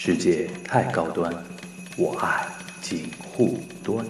[0.00, 1.34] 世界太高端，
[1.96, 2.46] 我爱
[2.80, 4.06] 锦护端。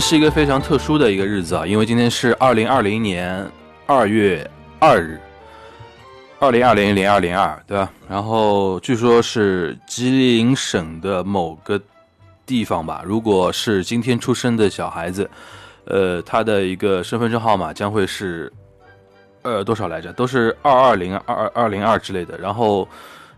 [0.00, 3.46] 是一个非常特殊的一个日子啊，因为今天是二零二零年
[3.86, 5.20] 二月二日，
[6.38, 7.92] 二零二零零二零二，对吧？
[8.08, 11.78] 然后据说是吉林省的某个
[12.46, 15.28] 地方吧，如果是今天出生的小孩子，
[15.84, 18.50] 呃，他的一个身份证号码将会是
[19.42, 20.10] 呃多少来着？
[20.14, 22.38] 都是二二零二二二零二之类的。
[22.38, 22.88] 然后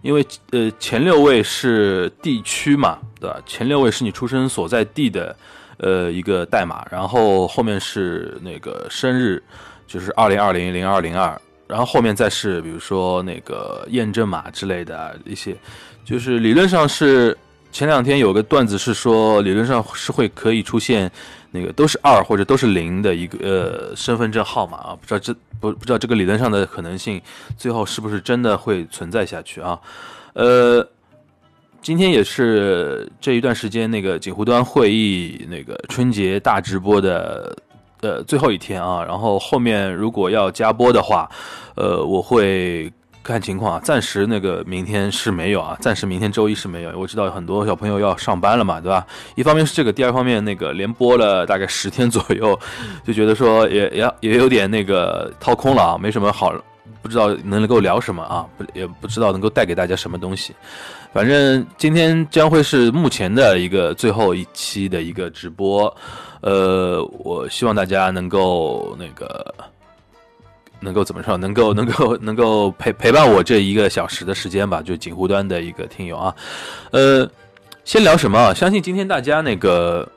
[0.01, 3.37] 因为呃前六位是地区嘛，对吧？
[3.45, 5.35] 前六位是你出生所在地的
[5.83, 9.43] 呃一个代码，然后后面是那个生日，
[9.87, 15.55] 就是二零二零零二零二，然后后面再是比如说那个验证码之类的一些，
[16.05, 17.37] 就是理论上是
[17.71, 21.11] 前两天有个段子是说理论上是会可以出现
[21.51, 27.21] 那个都是二或者都是零的一个呃身份证号码啊，不知道这不不知道这个理论上的可能性
[27.57, 29.79] 最后是不是真的会存在下去啊？
[30.35, 30.87] 呃，
[31.83, 37.57] 今天也是这一段时间那个锦湖端会议那个春节大直播的
[38.03, 41.29] 呃最后一天啊，然后后面如果要加播的话，
[41.75, 42.91] 呃，我会
[43.25, 49.05] 看情况啊，暂时那个明天是没有啊，暂时明天周一是没有，我知道很多小朋友要上班了嘛，对吧？
[49.35, 52.57] 一方面是这个，第二方面那个连播了大概十天左右，
[53.05, 56.55] 就觉得说也也也有点那个掏空了啊，没什么好。
[57.01, 60.55] 不知道能够聊什么啊，不也不知道能够带给大家什么东西。
[61.13, 65.95] 反正今天将会是目前的一个最后一期的一个直播，
[66.41, 69.55] 呃，我希望大家能够那个
[70.81, 76.35] 能够怎么说，能够能够能够陪陪伴我这一个小时的时间吧，就锦湖端的一个听友啊，
[76.93, 77.29] 呃，
[77.85, 78.55] 先聊什么啊？
[78.55, 80.09] 相信今天大家那个。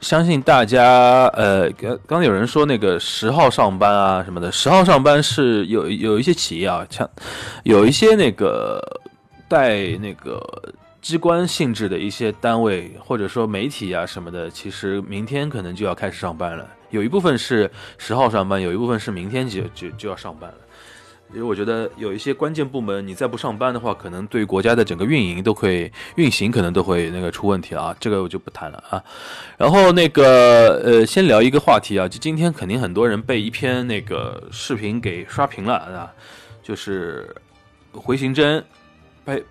[0.00, 7.06] 相信大家，呃，刚刚有人说那个十号上班啊什么的，十号上班是有有一些企业啊，像
[7.64, 8.82] 有一些那个
[9.50, 10.40] 带那个
[11.02, 16.64] 机关性质的一些单位或者说媒体啊什么的，其实明天可能就要开始上班了。
[16.90, 17.68] 有一部分是
[17.98, 20.56] 十号上班，有一部分是明天就就就要上班了。
[21.32, 27.96] 因为我觉得有一些关键部门，你再不上班的话，可能对国家的整个运营都会运行，可能都会那个出问题啊。
[28.00, 29.02] 这个我就不谈了啊。
[29.56, 36.12] 然后那个呃，先聊一个话题啊，就今天肯定很多人被一篇那个视频给刷屏了啊，
[36.64, 37.32] 就是
[37.92, 38.64] 回形针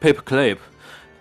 [0.01, 0.57] paper clip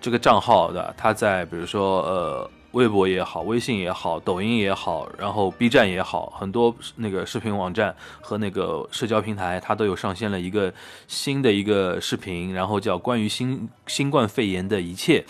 [0.00, 2.50] 这个账号的，他在比如说呃。
[2.72, 10.72] 微博也好，微信也好，抖音也好，然后 B 站也好，很多那个视频网站和那个社交平台，它都有上线了一个
[11.08, 15.24] 新的一个视频，然后叫关于新新冠肺炎的一切。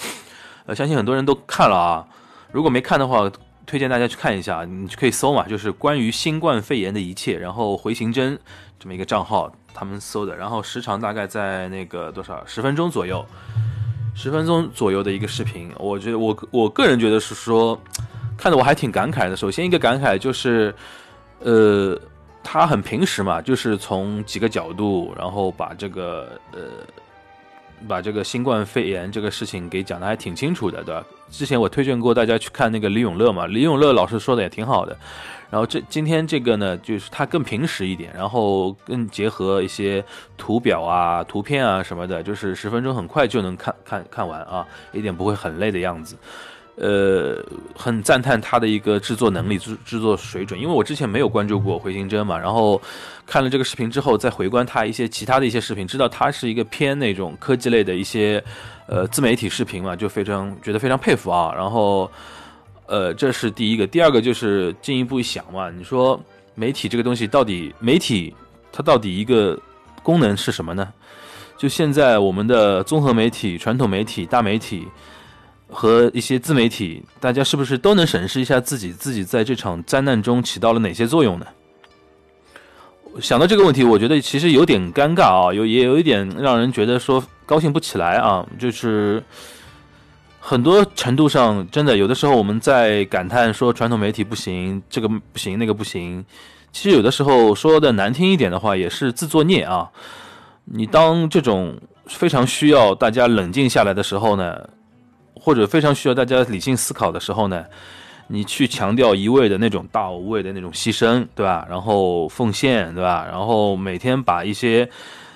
[0.66, 2.04] 呃，相信很多人都看了啊，
[2.50, 3.30] 如果没看的话，
[3.64, 8.36] 推荐大家去看一下，你可以搜嘛，就是关于新冠肺炎的一切，然后回形针
[8.80, 13.24] 这么一个账号，他们搜的，然后时长大概在那个多少十分钟左右。
[14.14, 17.80] 十分钟左右的一个视频，我觉得我我个人觉得是说，
[18.36, 19.36] 看得我还挺感慨的。
[19.36, 20.74] 首先一个感慨就是，
[21.38, 21.96] 呃，
[22.42, 26.58] 他很平实嘛，就是从几个角度，然后把这个呃，
[27.86, 31.04] 把这个新冠肺炎这个事情给讲的还挺清楚的，对吧？
[31.30, 34.98] 之前我推荐过大家去看那个李永乐嘛，李永乐老师说的也挺好的。
[35.50, 40.04] 然后这今天这个呢，就是它更平实一点，然后更结合一些
[40.36, 46.16] 图表啊、图片啊什么的，就是十分钟很快就能看看看完啊，一点不会很累的样子。
[46.76, 47.42] 呃，
[47.74, 52.80] 很赞叹他的一个制作能力、制制作水准，因为我之前没有关注过回形针嘛，然后
[53.26, 58.40] 看了这个视频之后，再回观他一些其他的一些视频，知道他是一个偏那种科技类的一些
[58.86, 62.08] 呃自媒体视频嘛，就非常觉得非常佩服啊，然后。
[62.88, 66.18] 呃，这是第一个，第二个就是进一步想嘛，你说
[66.54, 68.34] 媒体这个东西到底，媒体
[68.72, 69.60] 它到底一个
[70.02, 70.90] 功能是什么呢？
[71.58, 74.88] 就现在我们的综合媒体、传统媒体、大媒体
[75.68, 81.46] 和一些自媒体，大家是不是都能审视一下自己，自己在这场灾难中起到了哪些作用呢？
[83.20, 89.22] 想到这个问题，我觉得其实有点尴尬啊，有也有一点让人觉得说高兴不起来啊，就是。
[90.48, 96.24] 很多程度上，真的有的时候我们在感叹说传统媒体不行，这个不行，那个不行。
[96.72, 99.90] 其实有的时候说的难听一点的话，也是自作孽啊。
[100.64, 104.58] 你当这种非常需要大家冷静下来的时候呢，
[105.34, 107.62] 或者非常需要大家理性思考的时候呢，
[108.28, 111.66] 你去强调一味的那种大无畏的那种牺牲，对吧？
[111.68, 113.26] 然后奉献，对吧？
[113.30, 114.88] 然后每天把一些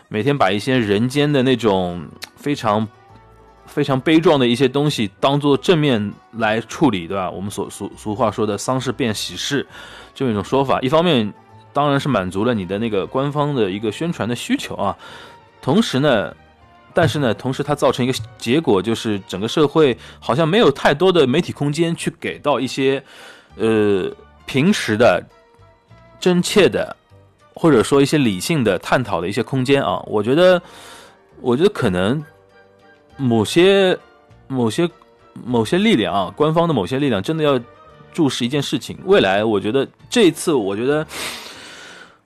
[0.09, 2.88] 每天把一些人间的那种非常
[3.72, 7.30] 非常悲壮的一些东西当做正面来处理，对吧？
[7.30, 9.66] 我们所俗俗话说的丧事变喜事
[10.14, 11.32] 这么一种说法，一方面
[11.72, 14.96] 当然是满足了你的那个官方的一个宣传的需求啊，
[15.60, 16.34] 同时呢。
[16.94, 23.02] 但是呢，同时它造成一个结果，就是整个社会好像没有太多的媒体空间去给到一些，
[23.56, 24.14] 呃，
[24.44, 25.25] 平时的、
[26.20, 26.94] 真切的，
[27.54, 30.02] 或者说一些理性的探讨的一些空间啊。
[30.06, 30.60] 我觉得，
[31.40, 32.22] 我觉得可能
[33.17, 33.99] 某些、
[34.49, 34.88] 某些、
[35.44, 37.61] 某些力量啊，官方的某些力量真的要
[38.12, 38.99] 注视一件事情。
[39.05, 41.06] 未来，我觉得这一次，我觉得。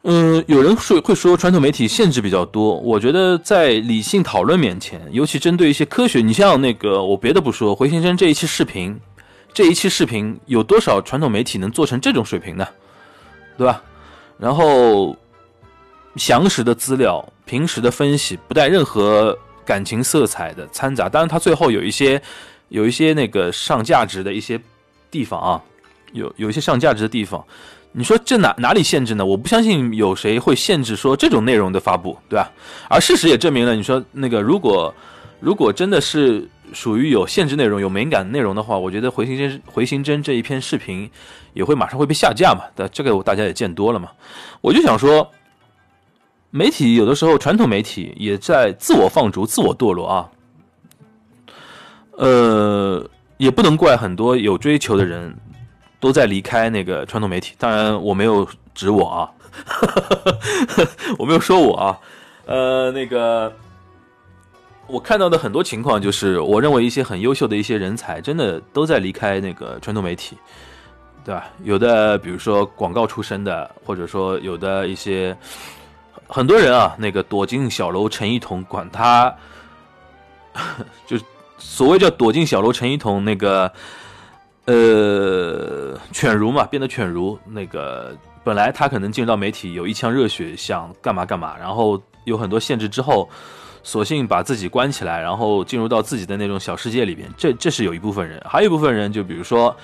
[0.08, 8.96] 嗯，有人说会说传统媒体限制比较多，我觉得在理性讨论面前，尤其针对一些科学，你像那个我别的不说，回先生这一期视频，
[9.52, 12.64] 这一期视频有多少传统媒体能做成这种水平呢？
[13.58, 13.82] 对吧？
[14.38, 15.16] 然后
[16.14, 22.20] 详实的资料、平时的分析，不带任何感情色彩的掺杂，当然他最后有一些
[22.68, 24.58] 有一些那个上价值的一些
[25.10, 25.62] 地方啊，
[26.12, 27.44] 有有一些上价值的地方。
[27.98, 29.24] 你说这哪哪里限制呢？
[29.24, 32.50] 我不相信有谁会限制说这种内容的发布，对吧？
[32.88, 34.94] 而事实也证明了，你说那个如果
[35.40, 41.10] 如果真的是属于有限制内容、有敏感内容的话，我觉得回形针回形针这一篇视频
[41.54, 42.64] 也会马上会被下架嘛。
[42.74, 44.10] 对，这个大家也见多了嘛。
[44.60, 45.26] 我就想说，
[46.50, 50.30] 媒体有的时候传统媒体也在自我放逐、自我堕落啊。
[52.12, 55.36] 呃，也不能怪很多有追求的人。
[55.98, 59.30] 都在离开那个传统媒体，当然我没有指我啊，
[61.18, 61.98] 我没有说我啊，
[62.44, 63.50] 呃，那个
[64.86, 70.36] 我看到的很多情况就是，我认为一些很优秀的一些人才，真的都在离开那个传统媒体，
[71.24, 71.48] 对吧？
[71.64, 75.34] 有的比如说广告出身的，或者说有的一些
[76.28, 79.34] 很多人啊，那个躲进小楼成一统，管他，
[81.06, 81.18] 就
[81.58, 83.72] 所谓叫躲进小楼成一统那个。
[84.68, 87.38] 呃，犬儒嘛，变得犬儒。
[87.46, 88.12] 那个
[88.42, 93.30] 本来他可能进入到媒体有一腔热血，想干嘛干嘛，然后有很多限制之后，
[93.84, 97.32] 索性把自己关起来，然后进入到自己的那种小世界里边。
[97.36, 99.76] 这这是有一部分人，还有一部分人，就比如说，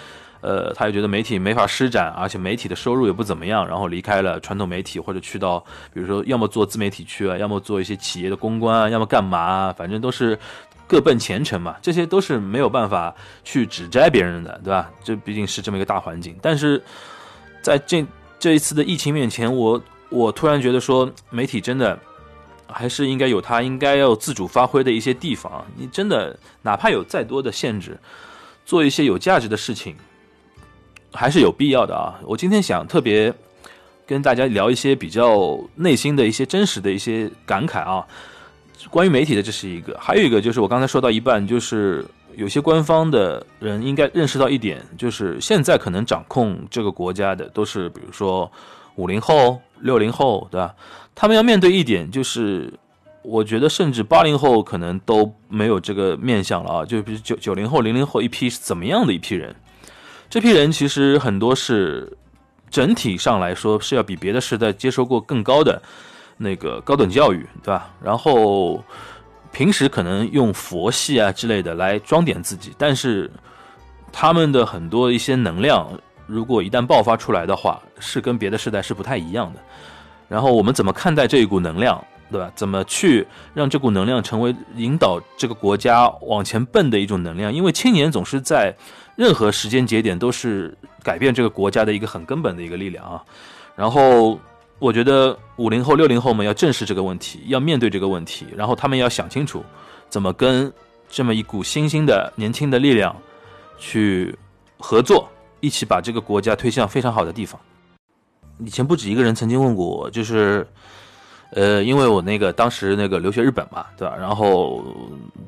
[0.43, 5.59] 呃，他又觉得媒体没法施展，而且媒体的收入也不怎么样，然后离开了传统媒体，或者去到
[5.95, 10.39] 比如说要么做自媒体去啊，要么做一些企业的公关啊，要么干嘛，反正都是。
[10.85, 14.91] 各奔前程嘛，这些都是没有办法去指摘别人的，对吧？
[15.03, 16.37] 这毕竟是这么一个大环境。
[16.43, 16.83] 但是
[17.63, 18.05] 在这
[18.39, 21.99] 这一次的疫情面前，我我突然觉得说，媒体真的
[22.67, 25.65] 还是应该有它应该要自主发挥的一些地方。
[25.77, 27.99] 你真的哪怕有再多的限制，
[28.67, 29.97] 做一些有价值的事情，
[31.13, 32.19] 还是有必要的啊！
[32.25, 33.33] 我今天想特别
[34.07, 38.07] 跟大家聊一些比较内心的一些真实的一些感慨啊。
[38.91, 42.05] 关于媒体的，这是一个；还有一个就是我刚才说到一半，就是
[42.35, 48.51] 有些官方的人应该认识到一点，就是现在可能掌控这个国家的都是，比如说
[48.97, 50.75] 五零后、六零后，对吧？
[51.15, 52.73] 他们要面对一点，就是
[53.23, 56.85] 我觉得甚至八零后可能都没有这个面相了啊。
[56.85, 59.55] 就比如九九零后、零零后一批是怎么样的一批人？
[60.33, 62.11] 这批人其实很多是
[62.71, 65.83] 整体上来说是要比别的时代接受过更高的。
[66.39, 67.91] 那个高等教育，对吧？
[68.03, 68.83] 然后
[69.53, 73.31] 平时可能用佛系啊之类的来装点自己，但是
[74.11, 75.87] 他们的很多一些能量，
[76.27, 79.61] 如果一旦爆发出来的话，是跟别的时代是不太一样的。
[80.31, 82.51] 然后我们怎么看待这一股能量，对吧？
[82.57, 83.25] 怎么去
[83.55, 87.53] 让这股能量成为引导这个国家往前奔的一种能量？
[87.53, 88.75] 因为青年总是在
[89.15, 93.23] 任何时间节点都是改变这个国家的一个很根本的一个力量啊。
[93.77, 94.41] 然后。
[94.79, 99.65] 我觉得五零后、六零后们要正视这个问题，要面对这个问题，然后他们要想清楚，
[100.09, 100.73] 怎么跟
[101.09, 103.15] 这么一股新兴的年轻的力量
[103.79, 104.37] 去
[104.81, 105.29] 合作，
[105.61, 107.61] 一起把这个国家推向非常好的地方。
[108.59, 110.67] 以前不止一个人曾经问过我，就是，
[111.55, 114.17] 呃，因为我那个当时那个留学日本嘛，对吧？
[114.19, 114.83] 然后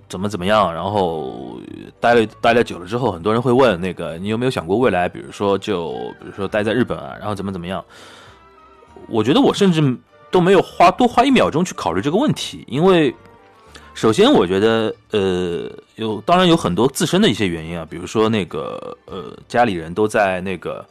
[0.08, 1.58] 怎么怎么样，然后
[1.98, 7.84] 待了待了久了之后，很多人会问那个你有没有想过未来，比如说就比如说待在日本啊，然后怎么怎么样。
[9.08, 9.96] 我觉得我甚至
[10.30, 13.14] 都没有花多花一秒钟去考虑这个问题，因为
[13.94, 20.84] 首先我觉得，呃，有当然有很多自身的一些原因啊，比如说那个呃家里人都在那个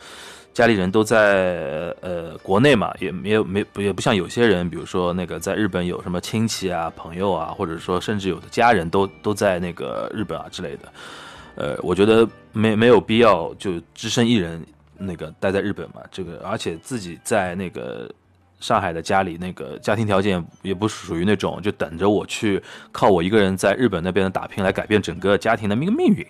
[0.54, 10.94] 家里人都在呃国内嘛，也没有没也不像有些人，比如说那个在日本有什么亲戚啊、朋友啊，或者说甚至有的家人都都在那个日本啊之类的。
[11.56, 14.64] 呃，我觉得没没有必要就只身一人
[14.98, 18.10] 那个待在日本嘛，这个而且自己在那个
[18.60, 26.26] 上海的家里，那个家庭条件也不属于那种就等着我去靠我一个人在日本那边的打拼来改变整个家庭的命命运。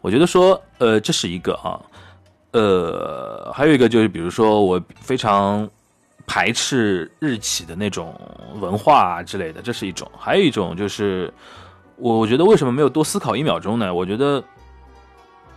[0.00, 1.78] 我觉得说，呃，这是一个啊，
[2.52, 5.68] 呃，还有一个就是比如说我非常
[6.26, 8.18] 排斥日企的那种
[8.60, 11.32] 文化啊之类的，这是一种；还有一种就是
[11.96, 13.92] 我我觉得为什么没有多思考一秒钟呢？
[13.92, 14.42] 我觉得。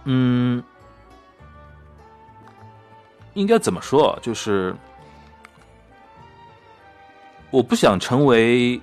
[0.08, 0.64] 嗯，
[3.34, 4.16] 应该怎么说？
[4.22, 4.76] 就是
[7.50, 8.80] 我不想成为，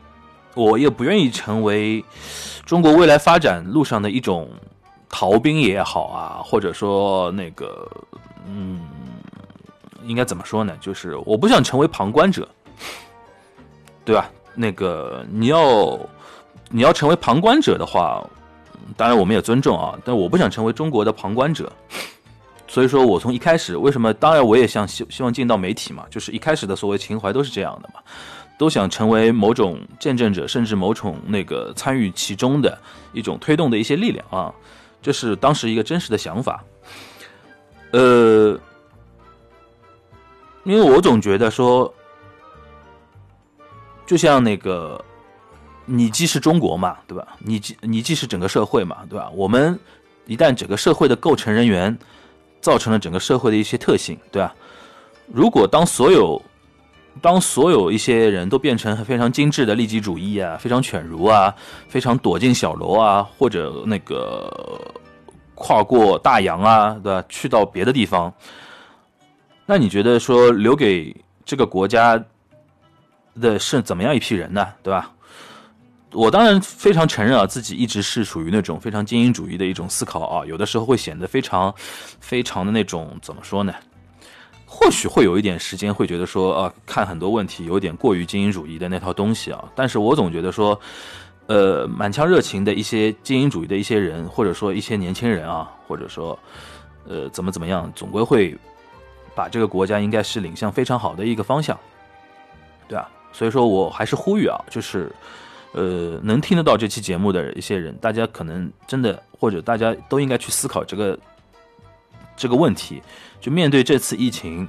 [0.54, 2.04] 我也不愿意成为
[2.66, 4.50] 中国未来发展路上的一种
[5.12, 7.88] 逃兵也好啊，或者说那个，
[8.48, 8.80] 嗯，
[10.04, 10.76] 应该怎么说呢？
[10.80, 12.48] 就是我不想成为旁观者，
[14.04, 14.28] 对吧？
[14.56, 15.96] 那个你要
[16.68, 18.20] 你要成为旁观者的话。
[18.94, 21.72] 当然，我们也尊重啊，但我不想成为中国的旁观者，
[22.66, 24.12] 所以说我从一开始为什么？
[24.12, 28.00] 当然，我也想希希望进到媒体嘛，就是一开始的所谓情怀都是这样的嘛，
[28.58, 32.76] 都想成为某种见证者，甚至某种那个参与其中的
[33.14, 34.52] 一种推动的一些力量啊，
[35.02, 36.64] 这是当时一个真实的想法。
[37.90, 38.58] 呃，
[40.64, 41.92] 因为我总觉得说，
[44.06, 45.04] 就像那个。
[45.84, 47.26] 你既是中国嘛，对吧？
[47.40, 49.28] 你既你既是整个社会嘛，对吧？
[49.34, 49.76] 我们
[50.26, 51.98] 一旦整个社会的构成人员
[52.60, 54.54] 造成了整个社会的一些特性，对吧？
[55.26, 56.40] 如果当所有
[57.20, 61.54] 当所有一些人都变成非常精致的利己主义啊，非常犬儒啊，
[61.88, 64.50] 非常躲进小楼啊，或者那个
[65.54, 67.24] 跨过大洋啊，对吧？
[67.28, 68.32] 去到别的地方，
[69.66, 71.14] 那你觉得说留给
[71.44, 72.22] 这个国家
[73.40, 74.66] 的是怎么样一批人呢？
[74.82, 75.12] 对吧？
[76.12, 81.72] 我当然非常承认啊，自己一直是属于那种非常精英主义的一种思考啊，有的时候会显得非常、
[82.20, 83.72] 非常的那种怎么说呢？
[84.74, 89.62] 或许会有一点时间会觉得说啊，看很多问题有点过于精英主义的那套东西啊。
[89.76, 90.80] 但是我总觉得说，
[91.46, 96.36] 呃，满腔热情的一些精英主义的一些人，或者说一些年轻人啊，或者说
[97.06, 98.56] 呃怎么怎么样，总归会
[99.34, 101.78] 把这个国家应该是领向非常好的一个方向，
[102.88, 103.06] 对啊。
[103.32, 105.12] 所以说我还是呼吁啊，就是。
[105.74, 111.18] 呃，能听得到这期节目的一些人，大家可能真的，或者大家都应该去思考这个
[112.42, 113.00] 这个问题。
[113.40, 114.68] 就面对这次疫情，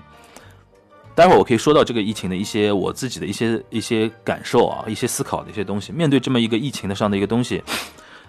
[1.15, 5.91] 待会儿我可以说到这个疫情的一些我自己的一些一些感受啊，一些思考的一些东西。
[5.91, 7.63] 面对这么一个疫情的上的一个东西，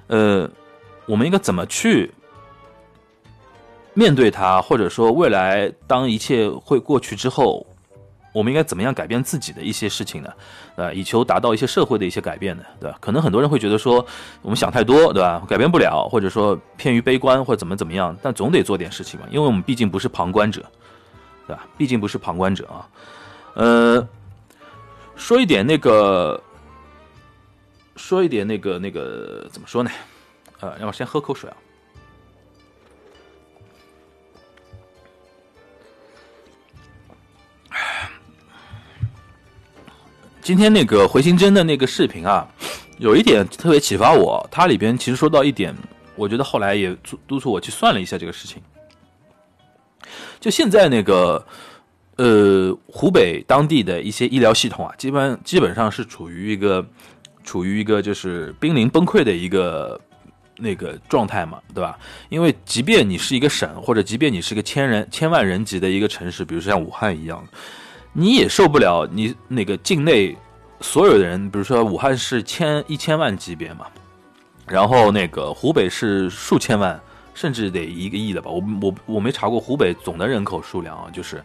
[0.06, 0.50] 呃，
[1.06, 2.10] 我们应该怎么去
[3.92, 4.62] 面对它？
[4.62, 7.66] 或者说，未来当一切会过去之后？
[8.34, 10.32] 我们应该怎么样改变自己的一些事情呢？
[10.74, 12.64] 呃，以求达到一些社会的一些改变呢？
[12.80, 12.98] 对吧？
[13.00, 14.04] 可能很多人会觉得说
[14.42, 15.40] 我们想太多，对吧？
[15.48, 18.14] 改变不了，或者说偏于悲观，或者怎么怎么样？
[18.20, 20.60] 但总得做点事情嘛，因为我们毕竟不是旁观者，
[21.46, 21.64] 对吧？
[21.78, 22.88] 毕竟不是旁观者啊。
[23.54, 24.08] 呃，
[25.14, 26.42] 说一点那个，
[27.94, 29.90] 说一点那个那个怎么说呢？
[30.58, 31.56] 呃，让我先喝口水啊。
[40.44, 42.46] 今天那个回形针的那个视频啊，
[42.98, 44.46] 有一点特别启发我。
[44.50, 45.74] 它里边其实说到一点，
[46.16, 46.94] 我觉得后来也
[47.26, 48.62] 督促我去算了一下这个事情。
[50.38, 51.42] 就现在那个，
[52.16, 56.86] 呃，湖北当地的一些医疗系统啊，基本基本上是处于一个
[57.42, 59.98] 处于一个就是濒临崩溃的一个
[60.58, 61.98] 那个状态嘛，对吧？
[62.28, 67.42] 因为即便你是一个省，或者即便你是个千人千万人级的一个城市，比如说像武汉一样。
[68.16, 70.36] 你也受不了，你那个境内
[70.80, 73.86] 所有的人，比如说武汉市千一千万级别嘛，
[74.68, 76.98] 然后那个湖北是数千万，
[77.34, 78.48] 甚至得一个亿的吧？
[78.52, 81.42] 我我我没查过湖北总的人口数量啊，就是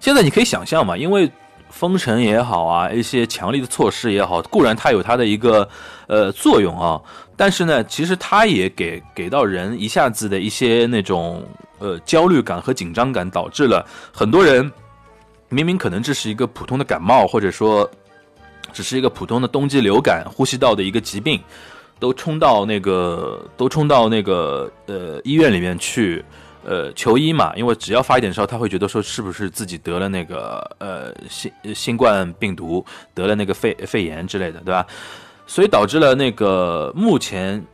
[0.00, 1.30] 现在你可以想象嘛，因为
[1.68, 5.68] 封城也好啊，一些强力的措施也好，固然它有它的一个
[6.06, 6.98] 呃作用啊，
[7.36, 11.46] 但是呢，其实它也给给到人一下子的一些那种
[11.78, 14.72] 呃焦虑感和紧张感，导致了很多人。
[15.48, 17.88] 明明可能这是一个普通的感冒，或者说
[18.72, 21.40] 只是一个普通的冬季流感、呼吸道的一个疾病，
[22.00, 26.24] 都冲到那个都冲到那个呃医院里面去
[26.64, 27.54] 呃求医嘛。
[27.54, 32.84] 因为只要发一点烧，他会觉得说是不是自己得了那个呃新新冠病毒，
[33.14, 34.84] 得了那个肺肺炎之类的，对吧？
[35.46, 37.64] 所以导致了那个目前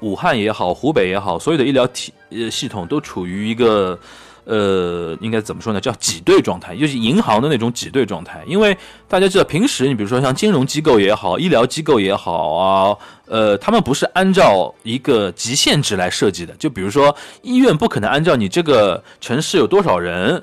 [0.00, 3.98] 武汉也好，湖北也好，所有的医疗体呃系统都处于一个。
[4.46, 5.80] 呃，应该怎么说呢？
[5.80, 8.42] 叫挤兑状态，就是银行的那种挤兑状态。
[8.46, 8.74] 因为
[9.06, 16.54] 大家知道，平时你比如说像金融机构也好，医疗机构也好啊，呃，他们不是按照一个极限值来设计的。
[16.54, 20.42] 就比如说医院不可能按照你这个城市有多少人，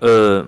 [0.00, 0.46] 呃。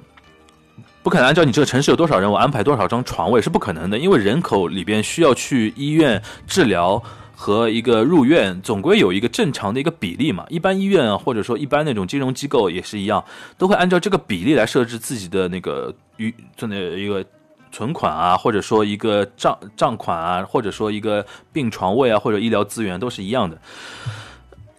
[1.02, 7.00] 不可能按照你这个城市有多少人，我安排多少张床位是不可能的，因为人口里边需要去医院治疗
[7.38, 10.46] 和一个入院，总归有一个正常的一个比例嘛。
[10.48, 13.22] 一般医院，或者说一般那种金融机构也是一样，
[13.58, 17.22] 都会按照这个比例来设置自己的那个余存的一个
[17.70, 23.60] 存款啊，或者说一个账账款啊，或者说一个病床位啊，或者医疗资源都是一样的。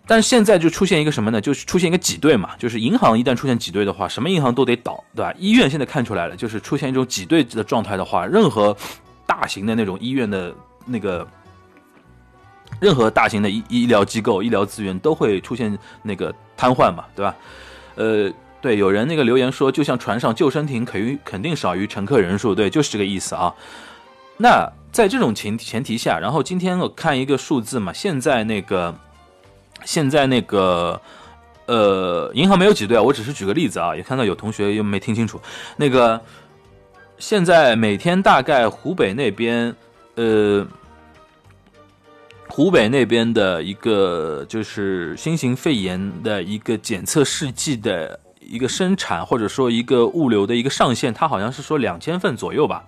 [0.10, 1.42] 但现在就出现一个什么呢？
[1.42, 5.34] 就是出现一个挤兑嘛，就是银行一旦出现挤兑的话，什么银行都得倒，对吧？
[5.38, 8.76] 医院现在看出来了，就是出现一种挤兑的状态的话，任何
[9.26, 11.28] 大型的那种医院的那个，
[12.80, 17.36] 任何大型的医医疗机构、医疗资源都会出现那个瘫痪嘛，对吧？
[17.96, 18.32] 呃，
[18.62, 23.54] 对，有人那个留言说，就像船上救生艇肯于肯定少于乘客人数，对，就是这个意思啊。
[24.38, 28.94] 那在这种前前提下，然后今天我看一个数字嘛，现在那个。
[29.86, 31.00] 现在那个，
[31.68, 35.40] 呃，银行没有挤兑啊，我只是举个例子啊，也看到有同学又没听清楚。
[35.78, 36.20] 那个，
[37.20, 39.74] 现在每天大概湖北那边，
[40.16, 40.66] 呃，
[42.58, 52.84] 湖北那边的一个就是新型肺炎的一个检测试剂的一个生产或者说一个物流的一个上限，它好像是说两千份左右吧，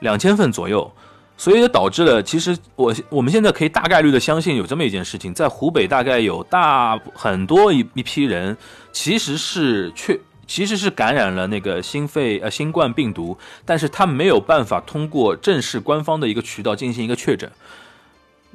[0.00, 0.90] 两千份左右。
[1.36, 8.56] 所以也导致了，其实我我们现在可以大概率的相信有这么一件事情，在湖北大概有大很多一一批人，
[8.90, 17.48] 其实是确其实是感染了那个新肺呃新冠病毒，但是他没有办法通过正式官方的一个渠道进行一个确诊，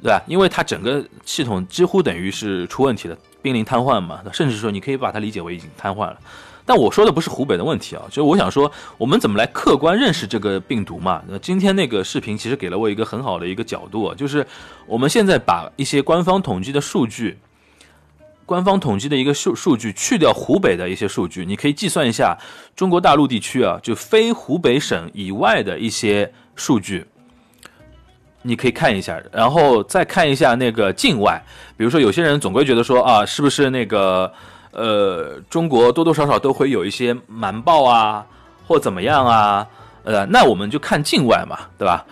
[0.02, 0.20] 对吧？
[0.26, 6.18] 因为它整个系统几乎等于是出问题了，濒临瘫痪嘛，甚至说你可以把它理解为已经瘫痪了。
[6.64, 11.22] 但我说的不是湖北的问题啊，就是我想说，我们怎么来客观认识这个病毒嘛？
[11.28, 14.46] 那今天那个视频其实给了我一个很好的一个角度，啊就是
[14.86, 17.38] 我们现在把一些官方统计的数据，
[18.46, 22.38] 官方统计的一个数数据去掉湖北的一些数据，你可以计算一下
[22.76, 27.04] 中国大陆地区啊，就非湖北省以外的一些数据，
[28.42, 31.42] 你可以看一下，然后再看一下那个境外，
[31.76, 34.30] 比如说有些人总归觉得说啊，是不是那个？
[34.74, 38.24] 呃，中国多多少少都会有一些瞒报啊，
[38.66, 39.66] 或怎么样啊，
[40.02, 42.02] 呃，那我们就看境外嘛，对吧？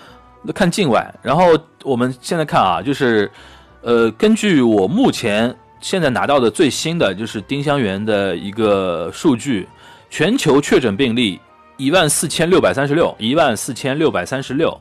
[0.42, 3.32] 那看境外，然后我们现在看啊，就是，
[3.80, 9.66] 呃，根据我目前现在拿到的最新的就是丁香园的一个数据，
[10.10, 11.40] 全球确诊病例
[11.78, 14.78] 一万四千六百三十六，一万四千六百三十六，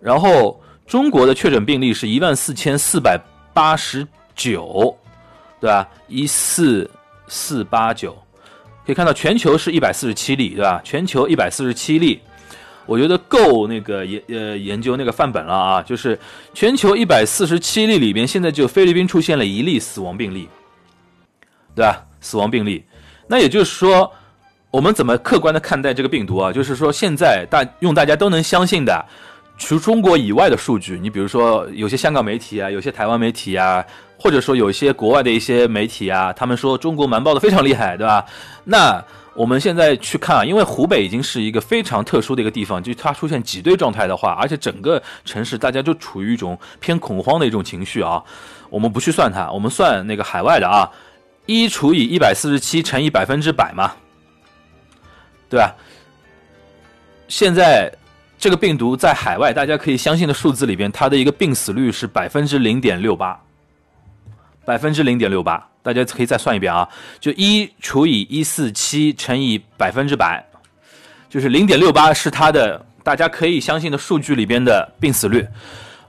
[0.00, 3.20] 然后中国的确诊病例是一万四千四百
[3.54, 4.96] 八十九，
[5.60, 5.88] 对吧？
[6.08, 6.90] 一四。
[7.30, 8.16] 四八九，
[8.86, 10.80] 可以看到全球是一百四十七例，对吧？
[10.82, 12.18] 全球一百四十七例，
[12.86, 15.82] 我觉得够那个研呃研究那个范本了啊。
[15.82, 16.18] 就是
[16.54, 20.48] 全球一百四十七例里边，现在就菲律宾出现了一例死亡病例，
[21.74, 22.02] 对吧？
[22.22, 22.82] 死亡病例，
[23.26, 24.10] 那也就是说，
[24.70, 26.50] 我们怎么客观的看待这个病毒啊？
[26.50, 29.04] 就是说，现在大用大家都能相信的，
[29.58, 33.84] 除中国以外的数据，你比如说有些香港媒体啊，有些台湾媒体啊。
[34.20, 38.26] 或者说有一些国外的一些媒体啊，他们说中国瞒报的非常厉害，对吧？
[38.64, 39.00] 那
[39.32, 48.20] 我们现在去看啊，因为湖北已经是一个非常特殊的一个地方，就它出现挤兑状态的话，而且整个城市大家就处于一种偏恐慌的一种情绪啊。
[48.70, 50.90] 我们不去算它，我们算那个海外的啊，
[51.46, 53.92] 一除以一百四十七乘以百分之百嘛，
[55.48, 55.72] 对吧？
[57.28, 57.88] 现在
[58.38, 63.38] 这个病毒在海外大家可以相信的数字里边，它的一个病死率是百分之零点六八。
[64.64, 66.86] 百分之零点六八，大家可以再算一遍啊，
[67.18, 70.46] 就一除以一四七乘以百分之百，
[71.26, 75.46] 就是零点六八是它的大家可以相信的数据里边的病死率。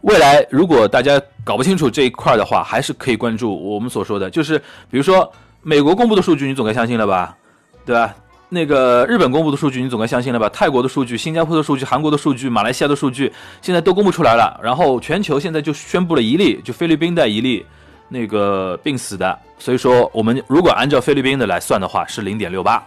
[0.02, 4.60] 未来如果大家搞不清楚这一块的话，还是可以关注我们所说的，就是
[4.92, 7.38] 比如说美国公布的数据，你总该相信了吧，
[7.86, 8.14] 对吧？
[8.50, 10.50] 那个日本公布的数据，你总该相信了吧？
[10.50, 13.32] 泰国的数据、新加坡的数据、韩国的数据、马来西亚的数据，
[13.62, 14.60] 现在都公布出来了。
[14.62, 17.66] 然后全球现在就宣布了一例，就菲律宾的一例。
[18.12, 22.84] 那个病死的，所以说我们如果按照菲律宾的来算的话是零点六八，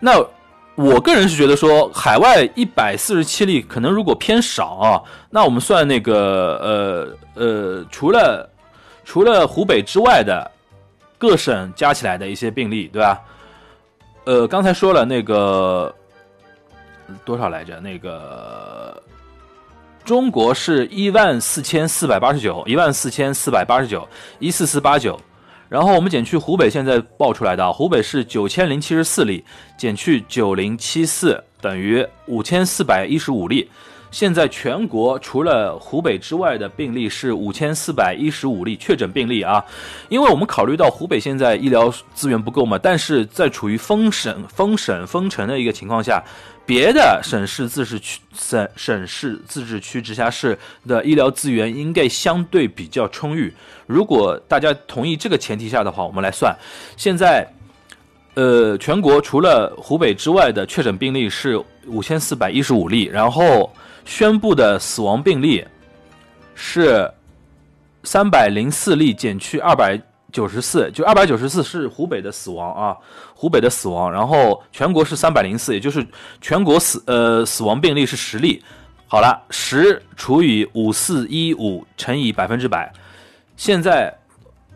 [0.00, 0.20] 那
[0.74, 8.50] 我个人是觉得说海外一百四十七例可能如果偏少啊，那我们算那个呃呃除了
[9.04, 10.50] 除了湖北之外的
[11.16, 13.20] 各省加起来的一些病例，对吧？
[14.26, 15.94] 呃，刚才说了那个
[17.24, 17.80] 多少来着？
[17.80, 19.02] 那个。
[20.04, 24.08] 中国是一万四千四百八十九，一万四千四百八十九，
[24.38, 25.20] 一四四八九，
[25.68, 29.44] 然后我们减去湖北现在报出来的，湖北是九千零七十四例，
[29.76, 33.68] 减去九零七四等于五千四百一十五例。
[34.10, 39.62] 现在全国除了湖北之外的病例是五千四百一十五例确诊病例啊，
[40.08, 46.22] 因为我们考虑到湖北现在医疗资源不够嘛，但是在处于封省、封省、封城的一个情况下，
[46.64, 53.52] 别的省市自治区、省省市自治区、直辖市的医疗资源应该相对比较充裕。
[53.86, 56.56] 如果大家同意这个前提下的话，我们来算，
[56.96, 57.46] 现在，
[58.34, 63.70] 呃，全国除了湖北之外的确诊病例是五千四百一十五例，然后。
[64.06, 65.62] 宣布的死亡病例
[66.54, 67.12] 是
[68.04, 70.00] 三百零四例减去二百
[70.32, 72.96] 九十四，就二百九十四是湖北的死亡啊，
[73.34, 76.06] 湖北的死亡，然后全国是三百零四，也就是
[76.40, 78.62] 全国死呃死亡病例是十例。
[79.08, 82.90] 好了，十除以五四一五乘以百分之百，
[83.56, 84.16] 现在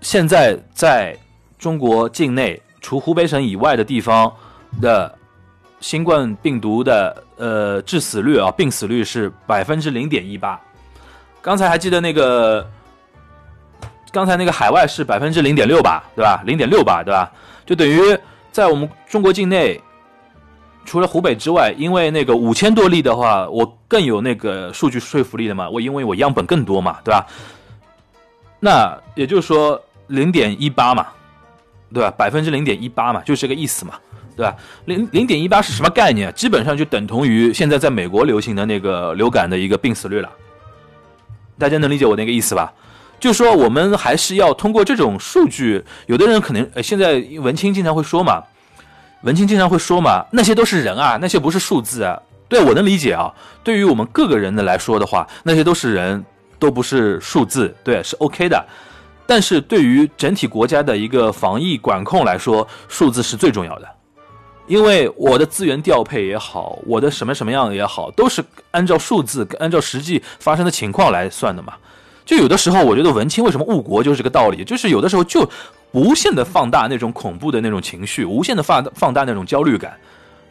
[0.01, 1.17] 现在在
[1.57, 4.31] 中国境内除湖北省以外的地方
[4.83, 5.17] 的。
[5.81, 10.61] 新冠病毒的呃致死率啊，病死率是百分之零点一八。
[11.43, 12.69] 刚才还记得那个，
[14.13, 16.43] 刚才那个海外是百分之零点六吧，对吧？
[16.45, 17.33] 零点六吧，对吧？
[17.65, 17.99] 就等于
[18.53, 19.81] 在我们中国境内，
[20.85, 25.71] 除了湖北之外，因为那个五千多例的话，我更有那个数据说服力的嘛。
[25.71, 27.27] 我因为我样本更多嘛，对吧？
[28.59, 31.07] 那也就是说零点一八嘛，
[31.95, 32.11] 对吧？
[32.11, 33.95] 百分之零点一八嘛，就是这个意思嘛。
[34.37, 34.55] 对吧？
[34.87, 36.33] 零零点一八是什么概念？
[36.35, 40.31] 基本上就等同于现在在美国流行的那个流感的一个病死率了。
[41.59, 42.73] 大家能理解我那个意思吧？
[43.19, 45.85] 就说我们还是要通过这种数据。
[46.07, 48.43] 有的人可能现在文青经常会说嘛，
[49.23, 52.19] 文青经常会说嘛，那些都是人啊，那些不是数字啊。
[52.49, 53.31] 对我能理解啊。
[53.63, 56.25] 对于我们各个人的来说的话，那些都是人，
[56.59, 58.65] 都不是数字，对，是 OK 的。
[59.27, 63.89] 但是对于整体国家的一个防疫管控来说，数字是最重要的。
[64.71, 71.73] 因为我的资源调配也好，我的什么什么样也好，都是按照数字、按照实际发生的情况来算的嘛。
[72.25, 74.63] 就有的时候，我觉得文青为什么误国，就是这个道理。
[74.63, 75.45] 就是有的时候就
[75.91, 79.93] 无限的放大那种恐怖的那种情绪，无限的放放大那种焦虑感，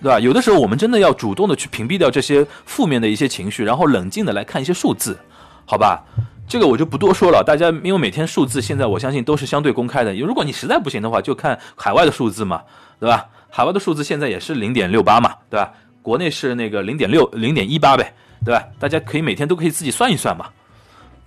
[0.04, 0.20] 对吧？
[0.20, 5.18] 有的时候我们真的要主动的去屏蔽掉这些负面的一些情绪，然后冷静的来看一些数字，
[5.64, 6.04] 好吧？
[6.46, 7.42] 这个我就不多说了。
[7.42, 12.62] 大家因为每天数字现在我相信都是相对公开的，如果你实在不行的话，就看海外的数字嘛，
[13.00, 13.26] 对吧？
[13.50, 15.72] 海外的数字现在也是零点六八嘛，对吧？
[16.02, 18.14] 国内是那个零点六零点一八呗，
[18.46, 18.64] 对吧？
[18.80, 20.46] 大家可以每天都可以自己算一算嘛，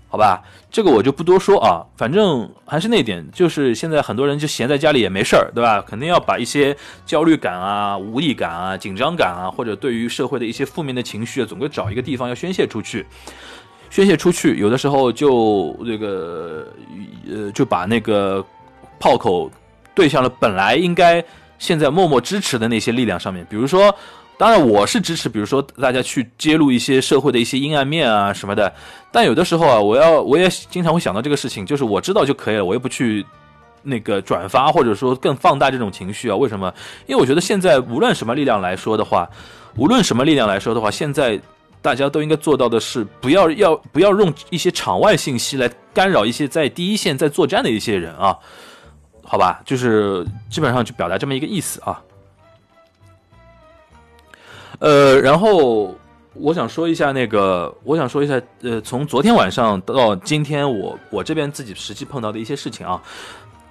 [0.08, 0.42] 好吧？
[0.70, 5.82] 这个我就不多说啊，反正还是那点，就是现在很多人就闲在家里也没事儿，对吧？
[5.86, 13.06] 肯定要把一些焦虑感啊、无力感啊、紧张感啊，或者对于社会的一些负面的情绪，总归找一个地方要宣泄出去，
[13.90, 16.66] 宣泄出去，有的时候就这个
[17.30, 18.42] 呃，就把那个
[18.98, 19.50] 炮口
[19.94, 21.22] 对向了本来应该。
[21.62, 23.94] 现在默默支持的那些力量上面，比如说，
[24.36, 28.70] 当然我是支持，比如说大家去揭露一些社会的一些阴暗面啊什么的。
[29.12, 33.24] 但有的时候啊，我要我也经常会想到这个事情，就是我知道就可以了，我又不去
[33.84, 36.34] 那个转发或者说更放大这种情绪啊。
[36.34, 36.66] 为什么？
[37.06, 39.30] 因为我觉得现在无论什么力量来说的话，
[39.76, 41.40] 无论什么力量来说的话，现在
[41.80, 48.36] 大家都应该做到的是，不要要不要用一些场外信息来干扰一些在第一线在作战的一些人啊。
[49.24, 52.02] 好吧，就是基本上就表达这么一个意思啊。
[54.78, 55.94] 呃，然后
[56.34, 63.00] 我想说一下那个，我想说一下，呃，从昨天晚上到今天，我我这边自己实际碰到的一些事情啊。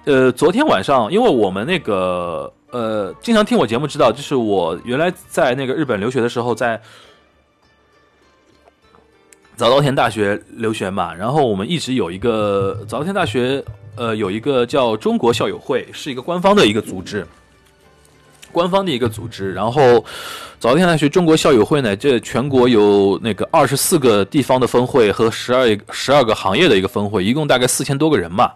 [0.04, 6.80] 呃，昨天晚上，因为我们那个呃，经常听我节目知道，就是我原来在那个日本留学的时候，在
[9.54, 13.62] 早稻田大学留学嘛，然后我们一直有一个早稻田大学。
[13.94, 17.26] 呃，有一个叫中国校友会，是一个官方的一个组织，
[18.50, 19.52] 官方的一个组织。
[19.52, 20.04] 然后，
[20.58, 28.54] 早稻田大学中国校友会呢，这全国有那个二十四个地方的分会和十二十二个行业的一个分会，一共大概四千多个人吧。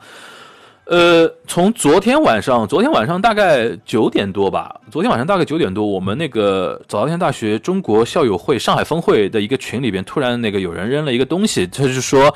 [0.87, 12.35] 呃，从昨天晚上，昨天晚上大概九点多吧，昨天晚上大概九点多，我们那个早稻田大学中国校友会上海分会的一个群里边，突然那个有人扔了一个东西，他是说。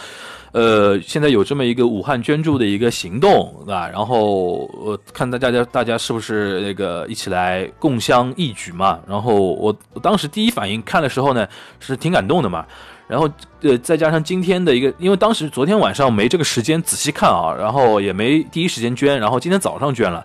[0.53, 3.89] 呃，现在有这么一个武汉捐助的一个行动，对吧？
[3.89, 8.99] 然后我看大家大家是不是那个一起来共襄义举嘛？
[9.07, 11.47] 然后我我当时第一反应看的时候呢，
[11.79, 12.67] 是挺感动的嘛。
[13.11, 13.29] 然后
[13.63, 20.25] 呃，再加上今天的一个，因为当时昨天晚上没这个时间仔细看啊，然后也没第一时间捐，然后今天早上捐了。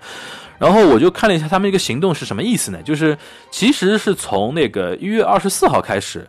[0.59, 2.81] 然后我就看了一下他们一个行动是什么意思呢？
[2.83, 3.17] 就是
[3.49, 6.25] 其实是从那个一月二十四号开始，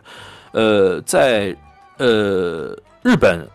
[0.51, 1.55] 呃，在
[1.97, 3.47] 呃日本。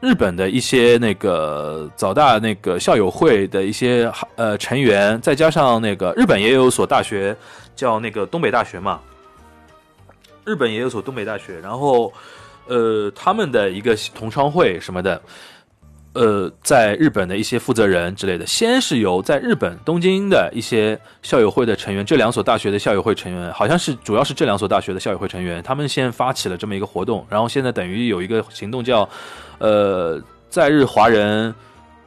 [0.00, 7.36] 日本的一些那个早大那个校友会的一些呃成员，再加上那个日本也有所大学
[7.74, 9.00] 叫那个东北大学嘛，
[10.48, 12.12] 日本也有所东北大学，然后
[12.66, 15.20] 呃他们的一个同窗会什么的。
[16.14, 29.08] 呃，在日本的一些负责人之类的，先是由在日本东京的一些校友会的成员，这两所大学的校友会成员，好像是主要是这两所大学的校友会成员，他们先发起了这么一个活动，然后现在等于有一个行动叫，
[29.58, 31.54] 呃，在日华人，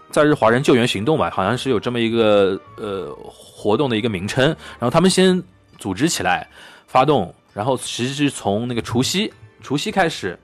[0.10, 5.42] 在日华人救援行动吧，好像是有这么一个呃活动的一个名称，然后他们先
[5.78, 6.46] 组织起来
[6.86, 10.38] 发动，然后其实是从那个除夕除夕开始，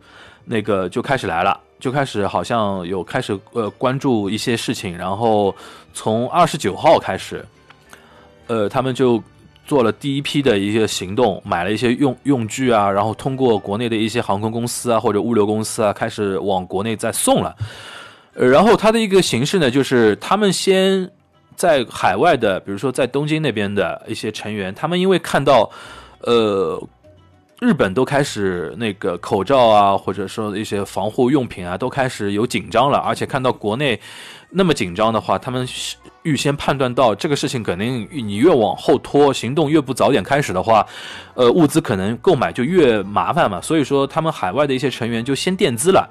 [0.46, 1.60] 那个就开始来了。
[1.80, 5.56] 就开始好像有开始呃关注一些事情，然后
[5.94, 7.46] 从二十九号开始，
[8.48, 9.22] 呃，他们就
[9.64, 17.56] 做了第一批的一些行动，买了一些用用具啊，然后通过国内的一些航空公司啊或者物流公司啊，开始往国内再送了。
[18.34, 21.08] 呃，然后它的一个形式呢，就是他们先
[21.56, 25.70] 在海外的，比如说在东京那边的一些成员，他们因为看到
[26.22, 26.82] 呃。
[27.60, 33.00] 日本都开始那个口罩啊，或者说一些防护用品啊，都开始有紧张了。
[33.00, 34.00] 而且看到国内
[34.52, 35.68] 那么紧张的话，他们
[36.22, 40.86] 预先判断到这个事情肯定你越往后拖，行动越不早点开始的话，
[41.34, 43.60] 呃，物资可能购买就越麻烦嘛。
[43.60, 46.08] 所以说，他们海外的一些成员就先垫资了，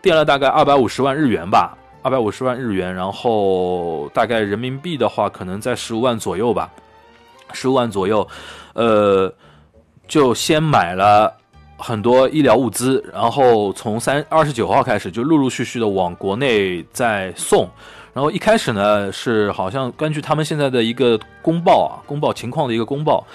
[0.00, 6.70] 垫了大概二百五十万日元吧，二百五十万日元，然后大概人民币的话，可能在十五万左右吧，
[7.52, 8.28] 十五万左右，
[8.74, 9.34] 呃。
[10.08, 11.32] 就先买了
[11.76, 17.68] 很多医疗物资，然后从三二十九号开始就陆陆续续的往国内在送。
[18.14, 23.26] 然后一开始呢是好像根据他们现在的一个公报啊，公报情况的一个公报，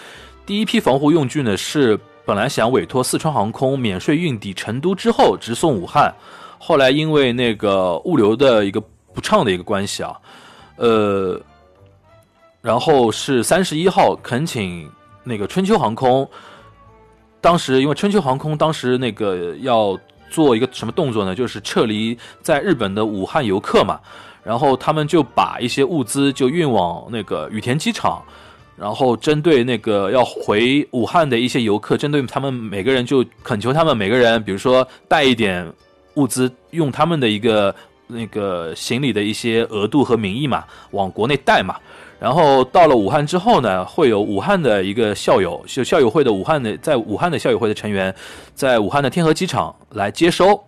[0.44, 6.12] 第一批防护用具呢是本来想委托四川航空免税运抵成都之后直送武汉，
[6.58, 8.82] 后来因为那个物流的一个
[9.14, 10.18] 不畅的一个关系啊，
[10.78, 11.40] 呃，
[12.60, 14.90] 然后是三十一号恳请
[15.24, 16.28] 那个春秋航空。
[17.42, 20.00] 当时因为春秋航空当时那个要
[20.30, 21.36] 做一个什么动作呢？
[21.36, 24.00] 就是撤离在日本的武汉游客嘛，
[24.44, 28.24] 然后他们就把一些物资就运往那个羽田机场，
[28.78, 35.70] 然后针对那个要回武汉的一些游客，针对他们每个人就恳求他们每个人，比如说带一点
[36.14, 37.76] 物资，用他们的一个
[38.12, 41.76] 那个行李的一些额度和名义嘛，往国内带嘛。
[42.20, 48.14] 然后到了武汉之后呢，会有武汉的一个校友，就校友会的武汉的，在武汉的校友会的成员，
[48.54, 50.64] 在武汉的天河机场来接收。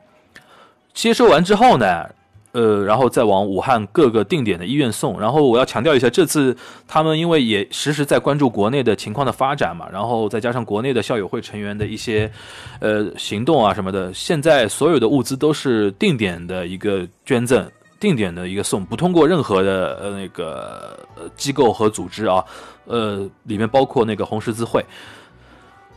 [0.94, 2.10] 接收完之后呢，
[2.54, 5.20] 呃，然后再往武汉各个定点的医院送。
[5.20, 6.56] 然后我要强调一下，这次
[6.88, 12.32] 他们因为也时时在关注国内的情况的发展嘛，然后再加上国内的校友会成员的一些
[12.80, 17.70] 呃行动啊什么的，现在所有的物资都是定点的一个捐赠。
[18.00, 21.00] 定点的一个送，不通过任何的呃那个
[21.38, 22.44] 机构和组织啊，
[22.84, 24.84] 呃，里面包括那个红十字会，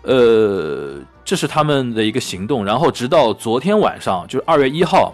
[0.03, 2.65] 呃，这是他们的一个行动。
[2.65, 5.13] 然后直到昨天晚上，就是二月一号，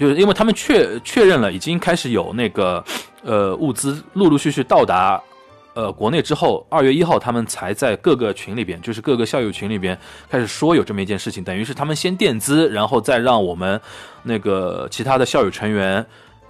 [0.00, 2.82] 就是因为他们确确认了已经开始有那个
[3.22, 5.22] 呃物资陆陆续续到达。
[5.72, 9.96] 呃，国内之后，二月一号他们才在各个群里边，就是各个校友群里边
[10.28, 13.80] 开始说有这么一件事情，等于是他们先垫资，然后再让我们
[14.24, 16.04] 那个其他的校友成员。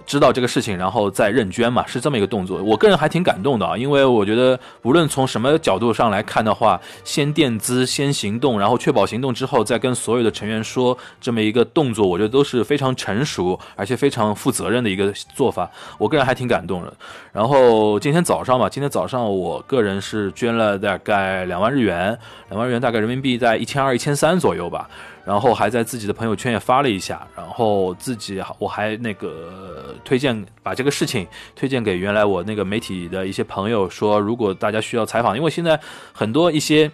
[0.05, 2.61] 知道这个事情，然后再认捐嘛，是这么一个动作。
[2.61, 15.69] 我个人还挺感动的啊，因为我觉得无论从什么角度上来看的话，先垫资，先行动，然后确保行动之后，再跟所有的成员说这么一个动作，我觉得都是非常成熟而且非常负责任的一个做法。
[15.97, 16.93] 我个人还挺感动的。
[17.31, 22.17] 然后今天早上吧，今天早上我个人是捐了大概两万日元，
[22.49, 24.89] 两万日元大概人民币在一千二、一千三左右吧。
[25.25, 35.79] 然后还在自己的朋友圈也发了一下，然后自己我还那个推荐把这个事情推荐给原来我那个媒体的一些朋友，说如果大家需要采访，因为现在
[36.11, 36.89] 很多一些，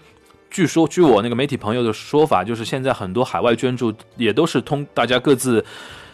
[0.49, 5.63] 据说据我那个媒体朋友的说法，就是现在很多海外捐助也都是通大家各自，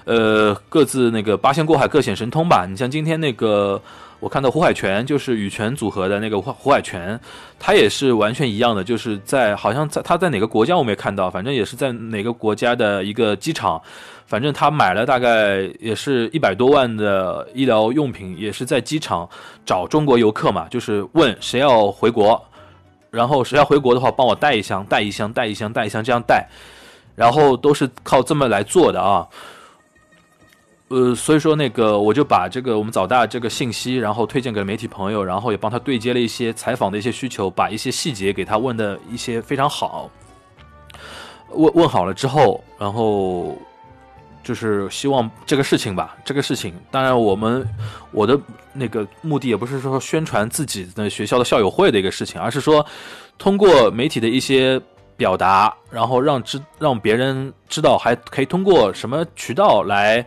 [0.05, 2.65] 呃各自那个八仙过海各显神通吧。
[2.65, 3.81] 你像今天那个。
[4.19, 7.19] 我看到胡海泉就是羽泉组合的那个胡海泉，
[7.59, 13.81] 他也是完全一样的，就是在好像在他在哪个国家我没看到，反正也是在哪个国家的一个机场，
[14.25, 19.29] 反正他买了大概也是一百多万的医疗用品，也是在机场
[19.65, 22.41] 找中国游客嘛，就是问谁要回国，
[23.11, 26.47] 然后谁要回国的话帮我带一箱带一箱带一箱带一箱这样带，
[27.13, 29.27] 然后都是靠这么来做的啊。
[30.93, 40.07] 呃，所以说那个，我就把这个我们早大这个信息，然后推荐给媒体朋友，然后也帮他对接了一些采访的一些需求，把一些细节给他问的一些非常好。
[41.49, 43.57] 问问好了之后，然后
[44.43, 47.67] 就是希望这个事情吧，这个事情，当然我们
[48.11, 48.39] 我的
[48.71, 52.85] 那个目的也不是说宣传自己的学校的校友会的一个事情，而是说
[53.39, 54.79] 通过媒体的一些
[55.17, 60.23] 表达，然后让知让别人知道，还可以通过什么渠道来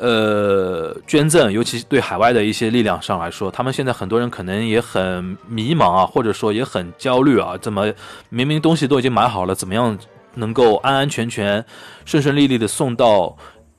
[0.00, 7.92] 呃捐赠，尤其对海外的一些力量上来说，他们现在很多人可能也很迷茫啊，或者说也很焦虑啊，怎么
[8.30, 9.96] 明明东西都已经买好了，怎么样？
[10.36, 11.64] 能够安安全全、
[12.04, 13.36] 顺顺利利的送到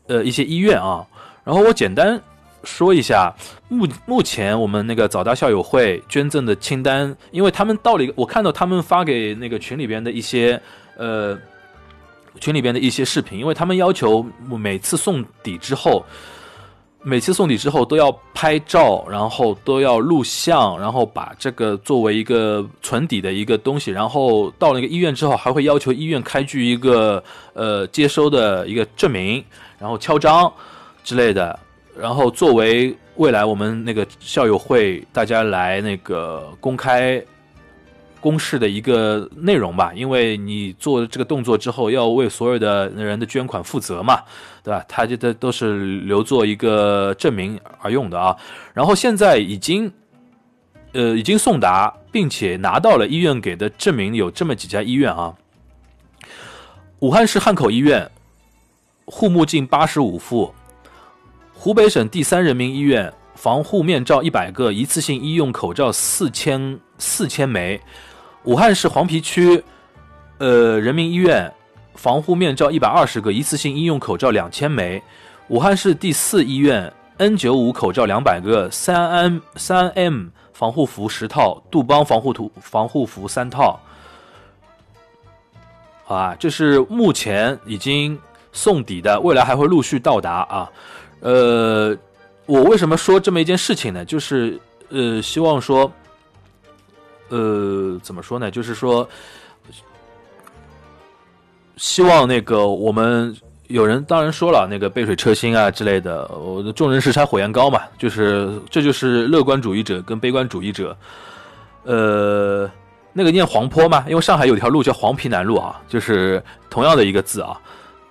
[0.07, 1.01] 呃一些医院啊。
[1.45, 2.21] 然后我简单
[2.65, 3.33] 说一下
[3.69, 10.61] 目目前我们那个早大校友会捐赠的清单，因为他们到了一个，我看到他们发给那个群里边的一些
[10.97, 11.39] 呃
[12.39, 16.05] 群里边的一些视频，因为他们要求每次送底之后。
[17.03, 29.43] 每次送礼之后都要拍照，然后都要录像，然后把这个作为一个存底的一个东西，然后到那个医院之后还会要求医院开具一个呃接收的一个证明，
[29.79, 30.53] 然后敲章
[31.03, 31.59] 之类的，
[31.97, 37.19] 然后作为未来我们那个校友会大家来那个公开。
[38.21, 44.21] 公示的一个内容吧，因为你做这个动作之后，要为所有的人的捐款负责嘛，
[44.63, 44.85] 对吧？
[44.87, 48.37] 他这都都是留作一个证明而用的啊。
[48.75, 49.91] 然后现在已经，
[50.91, 55.33] 呃，已经送达，并且拿到了医院给的证明，有这么几家医院啊：
[56.99, 58.07] 武汉市汉口医院，
[59.05, 60.53] 护目镜八十五副；
[61.53, 67.81] 湖北省第三人民医院，防护面罩一百个，一次性医用口罩四千四千枚。
[68.43, 69.63] 武汉市黄陂区，
[70.39, 71.51] 呃，人民医院
[71.93, 74.99] 防护面罩一百二十个，一次性医用口罩两千枚；
[75.47, 83.79] 武汉市第四医院 N 九五口罩两百个，三 M 三 M 防护服十套，杜邦防护图防护服三套。
[86.03, 88.19] 好啊，这是目前已经
[88.51, 90.71] 送抵的，未来还会陆续到达啊。
[91.19, 91.95] 呃，
[92.47, 94.03] 我为什么说这么一件事情呢？
[94.03, 95.91] 就是呃，希望说。
[97.31, 98.51] 呃，怎么说呢？
[98.51, 99.07] 就是说，
[101.77, 103.33] 希望那个我们
[103.67, 106.27] 有人当然说了，那个杯水车薪啊之类的。
[106.27, 110.95] 我众人拾柴火焰高嘛，就是这就是乐观主义者跟悲观主义者。
[111.83, 112.69] 呃，
[113.13, 117.57] 那个念黄坡嘛，因为上海有条路叫黄陂南路啊，就是同样的一个字啊。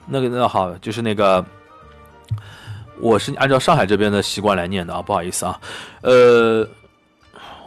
[0.06, 1.44] 那个那好，就是那个，
[2.98, 5.60] 我是按照上海这边的习惯来念的啊，不好意思啊。
[6.00, 6.66] 呃，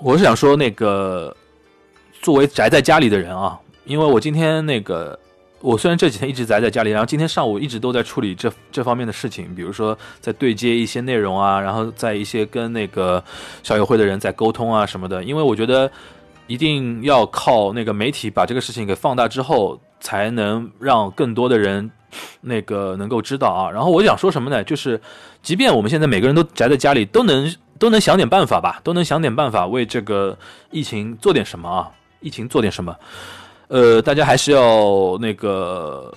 [0.01, 1.31] 我是想说那个。
[2.23, 5.19] 作为宅在家里的人啊，因为我今天那个，
[5.59, 13.21] 我虽然这几天一直宅在家里，然后今天上午一直都在处理这这方面的事情，比如说在对接一些内容啊，然后在一些跟那个
[13.61, 15.21] 校友会的人在沟通啊什么的。
[15.21, 15.91] 因为我觉得
[16.47, 21.91] 一定要靠那个媒体把这个事情给放大之后，才能让更多的人
[22.39, 23.69] 那个能够知道啊。
[23.69, 24.63] 然后我想说什么呢？
[24.63, 25.01] 就是
[25.41, 30.37] 即便我们现在每个人都宅在家里，都能都能想点办法吧，都能想点办法为这个
[30.71, 31.91] 疫情做点什么啊。
[32.23, 32.95] 疫情做点什么？
[33.67, 36.13] 呃，大家还是要那个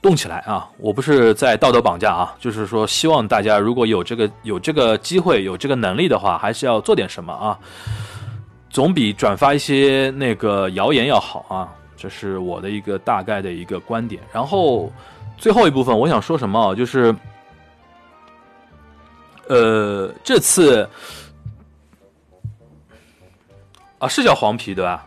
[0.00, 0.68] 动起来啊！
[0.78, 7.58] 我不是在道德绑架啊，就是说希望大家如果有这个有这个机会有这个能力的话，还是要做点什么啊！
[8.70, 11.68] 总比转发一些那个谣言要好啊！
[11.96, 14.22] 这是我的一个大概的一个观点。
[14.32, 14.90] 然后
[15.36, 16.74] 最后一部分我想说什么啊？
[16.74, 17.14] 就是
[19.48, 20.88] 呃，这次
[23.98, 25.04] 啊是叫黄皮对吧？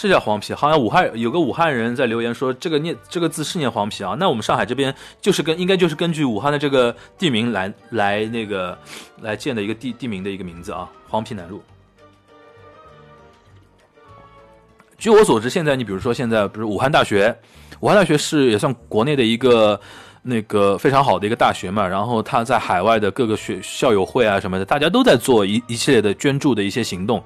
[0.00, 4.14] 是叫黄皮，好像武汉有个武汉人在留言说这个念这个字是念黄皮啊。
[4.16, 8.78] 那我们上海这边就是跟应该就是根据武汉的这个地名来来那个
[9.22, 11.60] 来建的一个地地名的一个名字啊，黄皮南路。
[14.98, 17.36] 据我所知，现在你比如说现在不是武汉大学，
[17.80, 19.80] 武汉大学是也算国内的一个
[20.22, 21.86] 那个非常好的一个大学嘛。
[21.86, 27.22] 然后他在海外的各个学校友会啊什么的，大家都在做一一系列的捐助的一些行动。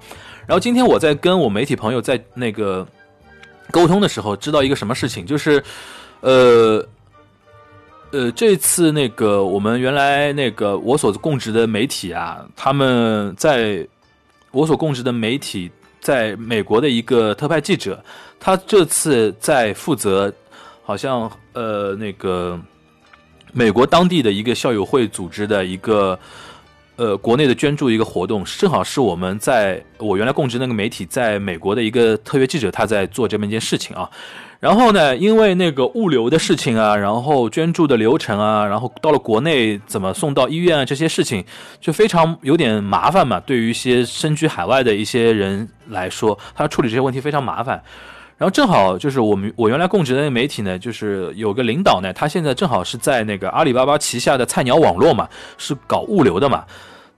[0.47, 2.87] 然后今天我在跟我媒体朋友在那个
[3.71, 5.63] 沟通的时候，知道一个什么事情，就是，
[6.21, 6.85] 呃，
[8.11, 13.87] 呃，这次那个我们原来那个我所供职的媒体啊，他们在
[14.51, 18.05] 我所供职的媒体在美国的一个特派记者，
[18.39, 20.31] 他这次在负责，
[20.83, 22.61] 好像呃那个
[23.53, 26.19] 美国当地的一个校友会组织的一个。
[26.97, 34.09] 呃，国内的捐助一个活动，正好是我们在我原来供职那个媒体在美国的一个特约记者，他在做这么一件事情啊。
[34.61, 41.43] 然后呢，因为那个物流的事情啊，然后捐助的流程啊，然后到了国内怎么送到医院啊，这些事情
[41.81, 43.41] 就非常有点麻烦嘛。
[43.41, 47.83] 对于一些身居海外的一些人来说，他处理这些问题非常麻烦。
[48.43, 55.29] 然后正好就是我们我原来供职的那个媒体呢，就是有个领导呢，他现在正好是在那个阿里巴巴旗下的菜鸟网络嘛，
[55.59, 56.65] 是搞物流的嘛，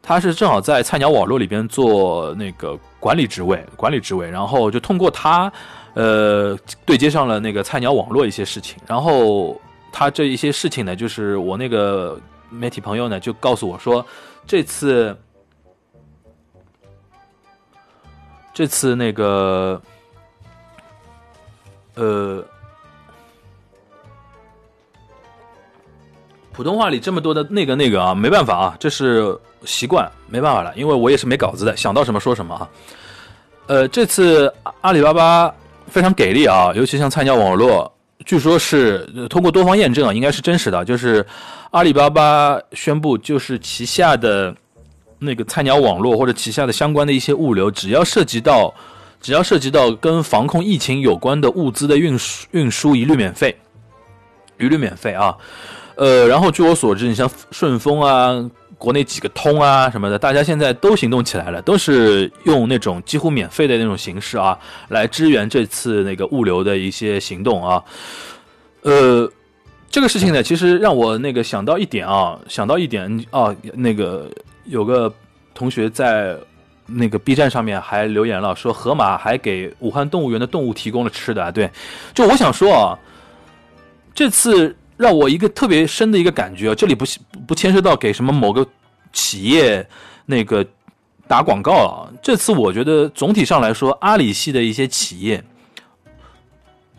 [0.03, 5.51] 他是正好在菜鸟网络里边做那个管理职位，管理职位，然后就通过他，
[5.95, 6.55] 呃，
[6.85, 9.59] 对接上了那个菜鸟网络一些事情，然后
[9.91, 12.21] 他这一些事情呢，就是我那个
[12.51, 14.05] 媒体朋友呢就告诉我说，
[14.47, 15.17] 这次。
[18.53, 19.83] 这次那个，
[21.95, 22.45] 呃，
[26.53, 32.69] 普通话里这么多的那个那个啊，没办法啊，这是习惯，没办法了，因为我也是没稿子的，想到什么说什么啊。
[33.67, 35.55] 呃，这次阿里巴巴
[35.87, 37.93] 非常给力啊，尤其像菜鸟网络，
[38.25, 41.25] 据说是通过多方验证啊，应该是真实的，就是
[41.71, 44.55] 阿里巴巴宣布，就是旗下的。
[45.17, 48.75] 那个菜鸟网络或者旗下的相关的一些物流，只要涉及到，
[49.25, 53.57] 只要涉及到跟防控疫情有关的物资的运输，运输一律免费，
[54.61, 55.35] 一律免费啊。
[55.97, 64.59] 呃，然后据我所知，你像顺丰啊，国内几个通啊什么的，大家现在都行动起来了，都是用那种几乎免费的那种形式啊，
[64.89, 67.83] 来支援这次那个物流的一些行动啊。
[68.83, 69.27] 呃，
[69.89, 74.31] 这个事情呢，其实让我那个想到一点啊，想到一点啊，那个。
[74.67, 75.13] 有个
[75.53, 76.35] 同学在
[76.87, 81.51] 那个 B 站上面还留言了，说河马还给武汉动物园的动物提供了吃的。
[81.51, 81.71] 对，
[82.13, 82.99] 就我想说啊，
[84.15, 87.05] 这次让我一个特别深的一个感觉，这里不
[87.47, 88.67] 不牵涉到给什么某个
[89.13, 89.87] 企业
[90.27, 90.67] 那个
[91.27, 92.05] 打广告啊。
[92.23, 95.43] 这次我觉得总体上来说，阿里系的一些企业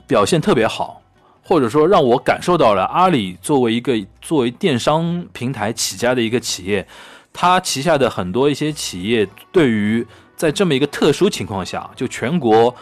[0.08, 1.00] 表现特别好，
[1.44, 6.88] 或者说让我感受到了阿里作为一个作为电商平台起家的一个企业。
[7.38, 10.08] 他旗下的很多一些企业，对于
[10.38, 12.74] 在这么一个特殊情况下，就全国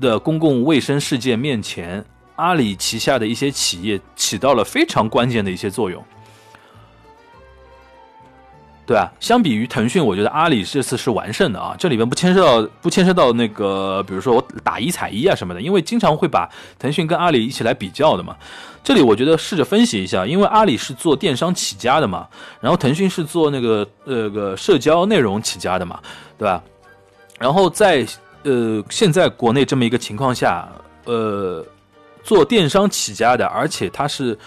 [0.00, 6.04] 的公共卫生事件面前，阿里旗下的一些企业起到了非常关键的一些作用。
[8.84, 9.08] 对啊？
[9.20, 11.76] 相比于腾讯，我觉得阿里这次是完胜的啊。
[11.78, 16.50] 这里边不牵涉到不牵涉到那个，比如说我打一踩一啊什么的，因为经常会把
[16.80, 18.36] 腾讯跟阿里一起来比较的嘛。
[18.84, 22.26] 这里我觉得试着分析一下，因为阿里是做电商起家的嘛，
[22.60, 26.00] 然后腾讯是做那个呃个社交内容起家的嘛，
[26.36, 26.62] 对吧？
[27.38, 28.06] 然后在
[28.42, 30.68] 呃现在国内这么一个情况下，
[31.04, 31.64] 呃
[32.22, 34.38] 做电商起家的，而且他是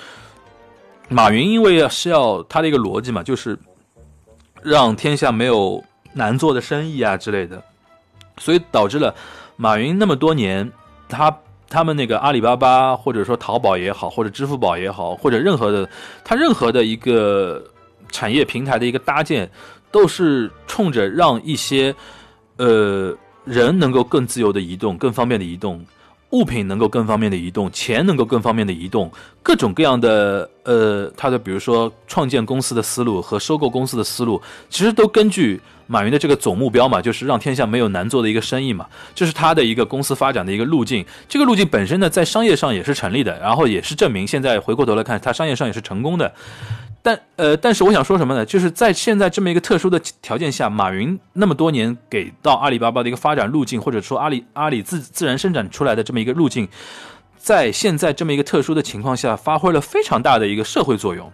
[1.10, 3.58] 马云，因为是要他的一个逻辑嘛，就是。
[4.64, 7.62] 让天下没有难做的生意啊之类的，
[8.40, 9.14] 所以导致了
[9.58, 10.68] 马云那么多年，
[11.08, 11.30] 他
[11.70, 15.90] 他们那个阿里巴巴或者说淘宝也好，或者支付宝也好，或者任何的
[16.24, 17.64] 它任何的一个
[18.10, 19.50] 产业平台的一个搭建，
[19.92, 21.94] 都是冲着让一些
[22.58, 25.84] 呃人能够更自由的移动，更方便的移动。
[26.36, 29.10] 物品能够更方便的移动，钱能够更方便的移动，
[29.42, 41.06] 各种各样的呃，他的比如说创建公司的思路和收购公司的思路，其实都根据马云的这个总目标嘛，就是让天下没有难做的一个生意嘛，这是他的一个公司发展的一个路径。
[41.30, 46.34] 这个路径本身呢，在商业上也是成立的，然后也是证明现在回过头来看，他商业上也是成功的。
[47.06, 48.44] 但呃，但是我想说什么呢？
[48.44, 56.68] 就是在现在这么一个特殊的条件下，马云那么多年给到阿里巴巴的一个发展路径，或者说阿里阿里自自然生长出来的这么一个路径，
[57.38, 61.32] 在现在这么一个特殊的情况下，发挥了非常大的一个社会作用，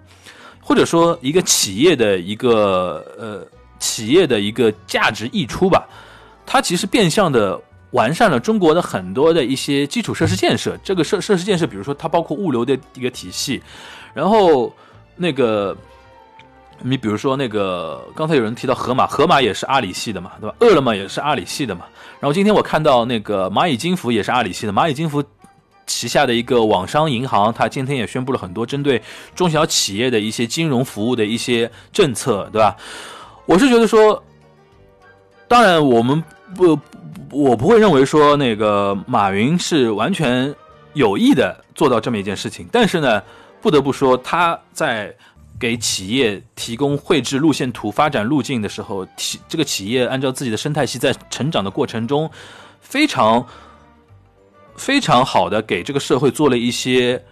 [0.60, 3.48] 或者说一个企业的一个呃
[3.80, 5.88] 企业的一个价值溢出吧。
[6.46, 7.58] 它其实变相的
[7.92, 10.78] 完善了中国的很多的一些基础设施建设。
[10.84, 13.64] 这个设设施建设，比如说它包括物流的一个体系，
[14.14, 14.70] 然后。
[15.16, 15.76] 那个，
[16.82, 20.56] 你比如说那个，刚才有人提到盒马，盒马也是阿里系的嘛，对吧？
[20.60, 21.86] 饿了么也是阿里系的嘛。
[22.20, 25.24] 然后今天我看到那个蚂蚁金服也是阿里系的，蚂蚁金服
[25.86, 29.00] 旗下的一个网商银行，它今天也宣布了很多针对
[29.36, 32.76] 中小企业的一些金融服务的一些政策，对吧？
[33.46, 34.24] 我是觉得说，
[35.48, 36.24] 当然我们
[36.56, 36.80] 不，
[37.32, 40.52] 我不会认为说那个马云是完全
[40.94, 43.22] 有意的做到这么一件事情，但是呢。
[43.62, 45.16] 不得不说，他在
[45.60, 52.30] 给企业提供绘制路线图、发展路径的时候，企这个企业按照自己的生态系在成长的过程中，
[52.82, 53.46] 非常
[54.76, 57.24] 非常好的给这个社会做了一些。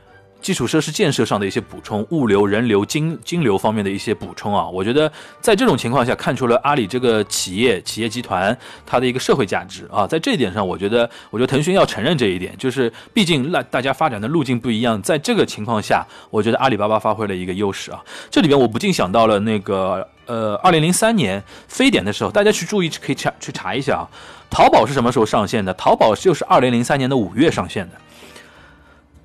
[0.42, 5.12] 基础设施建设上的一些补充，物流、人流、金金流方面的一些补充啊，我觉得
[5.42, 18.02] 在这种情况下看出了阿里这个企业企业集团它的一个社会价值啊，在这一点上，我觉得我觉得腾讯要承认这一点，就是毕竟那大家发展的路径不一样，在这个情况下，我觉得阿里巴巴发挥了一个优势啊。
[18.32, 24.08] 这里边我不禁想到了那个呃，二零零三年非典的时候，大家去注意可以查去查一下啊。
[24.50, 25.74] 淘宝是什么时候上线的？
[25.74, 27.96] 淘宝就是二零零三年的五月上线的。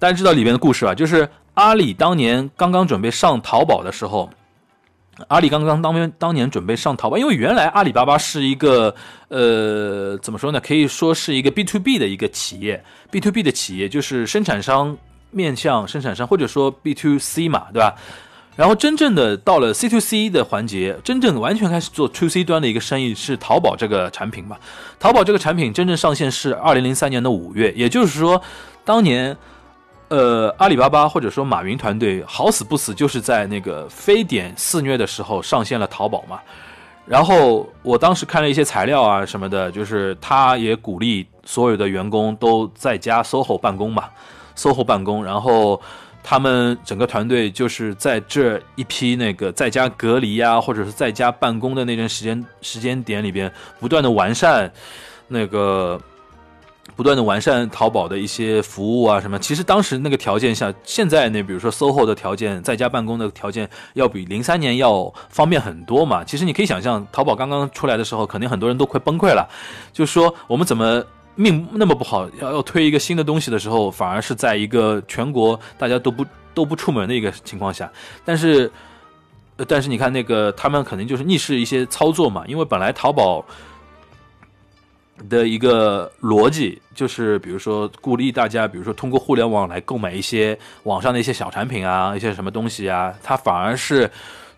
[0.04, 0.94] 大家知道里边的故事吧？
[0.94, 4.28] 就是阿里当年刚刚准备上淘宝的时候，
[5.28, 8.94] 阿里刚刚当年当年准备上淘宝，因为原来阿里巴巴是一个
[9.28, 10.60] 呃怎么说呢？
[10.60, 14.94] 可以说是一个 B to B 的一个企业，B to B 的企业就是生产商
[15.30, 17.94] 面向生产商，或者说 B to C 嘛，对吧？
[18.56, 24.58] 然后真正的到了 C to C 的环节，真正完全开始做 To C 端的一个生意是淘宝这个产品嘛？
[25.00, 28.42] 淘宝这个产品真正上线是二零零三年的五月，也就是说，
[28.84, 29.34] 当年，
[30.08, 36.40] 呃，阿里巴巴或者说马云团队好死不死就是在那个非典肆虐的时候上线了淘宝嘛。
[37.06, 44.04] 然后我当时看了一些材料啊什么的，就是他也鼓励所有的员工都在家 SOHO 办公嘛
[44.56, 45.80] ，SOHO 办公，然后。
[46.26, 54.72] 他们整个团队就是在这一批那个在家隔离呀，或者是在家办公的那段时间时间点里边，不断的完善
[55.28, 56.00] 那个，
[56.96, 59.38] 不断的完善淘宝的一些服务啊什么。
[59.38, 66.22] 其实当时那个条件下，现在那比如说 SOHO 的条件，在家办公的条件要比零三年要方便很多嘛。
[66.24, 69.48] 其实你可以想象，淘宝刚刚出来的时候，肯定很多人都快崩溃了，
[69.92, 71.04] 就是说我们怎么。
[71.36, 76.24] 命那么不好，要要推一个新的东西的时候，反而是在一个全国大家都不
[76.54, 77.90] 都不出门的一个情况下。
[78.24, 78.70] 但是，
[79.66, 83.44] 但是你看那个他们可能就是逆势一些操作嘛，因为本来淘宝
[85.28, 94.10] 的一个逻辑就是，比如说鼓励大家，比如说通过互联网来购买一些网上的一些小产品啊，一些什么东西啊，它反而是。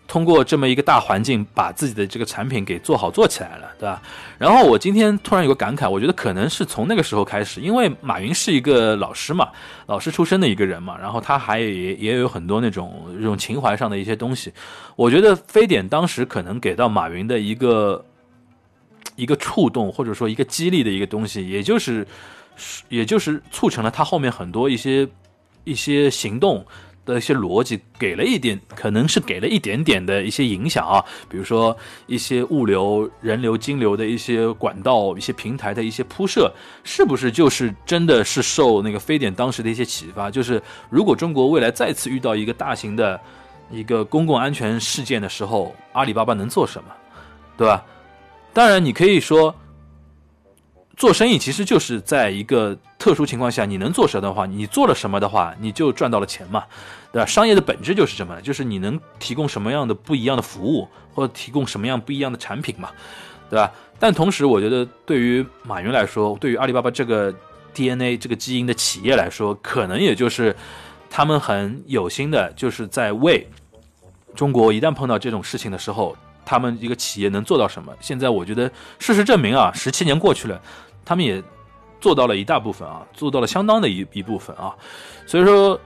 [0.09, 4.01] 通过这么一个大环境，把自己的这个产品给做好做起来了，对吧？
[4.37, 9.49] 然后我今天突然有个感慨，我觉得可能是从那个时候开始，因为马云是一个老师嘛，
[9.87, 14.53] 老师出身的一个人嘛，然后他还也也有很多那种这种情怀上的一些东西。
[14.95, 18.05] 我觉得非典当时可能给到马云的一个
[19.17, 22.07] 一个触动，或者说一个激励的一个东西，也就是
[22.87, 25.05] 也就是促成了他后面很多一些
[25.65, 26.65] 一些行动。
[27.07, 31.73] 的一些逻辑给了一点，可能是给了一点点的一些影响啊，比如说
[32.05, 36.53] 一些物流、人流、金流的一些管道、一些平台的一些铺设，
[36.83, 40.29] 是不是就是真的是受那个非典当时的一些启发？
[40.29, 43.17] 就是如果中国未来再次遇到一个大型的
[43.71, 46.89] 一个公共安全事件的时候，阿里巴巴能做什么，
[47.55, 47.85] 对吧？
[48.57, 49.53] 当然，你可以说。
[50.95, 56.63] 做生意其实就是在一个特殊情况下，你能做什么的话，你做了什么的话，你就赚到了钱嘛，
[57.11, 57.25] 对吧？
[57.27, 58.41] 商业的本质就是什么？
[58.41, 62.89] 就是你能提供什么样的不一样的服务，或者提供什么样不一样的产品嘛，
[63.47, 63.71] 对吧？
[63.99, 67.31] 但同时，我觉得对于马云来说，对于阿里巴巴这个
[67.75, 70.55] DNA 这个基因的企业来说，可能也就是
[71.11, 73.47] 他们很有心的，就是在为
[74.33, 76.17] 中国一旦碰到这种事情的时候，
[76.47, 77.93] 他们一个企业能做到什么？
[77.99, 80.61] 现在我觉得事实证明啊，十七年过去了。
[81.03, 81.43] 他们也
[82.01, 84.75] 做到了一大部分啊，做到了相当的一一部分啊，
[85.25, 85.79] 所以说，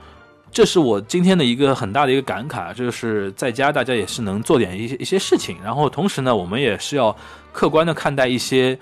[0.50, 7.16] 这是我今天的一个很大的一个感慨，就是在家大家也是能做点一些一些事情，然后同时呢，我们也是要
[7.52, 8.78] 客观的看待一些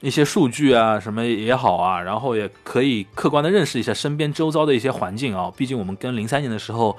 [0.00, 6.96] 一些数据啊，什么也好啊，然后也可以客观的认识一下身边周遭的一些环境啊，毕竟我们跟零三年的时候，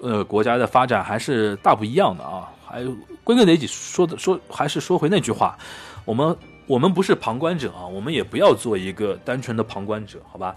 [0.00, 2.82] 呃，国家的发展还是大不一样的啊，还
[3.22, 5.58] 归根结底说的说，还是说回那句话，
[6.06, 6.34] 我们。
[6.68, 10.54] 我们不是旁观者啊，我们也不要做一个单纯的旁观者，好吧？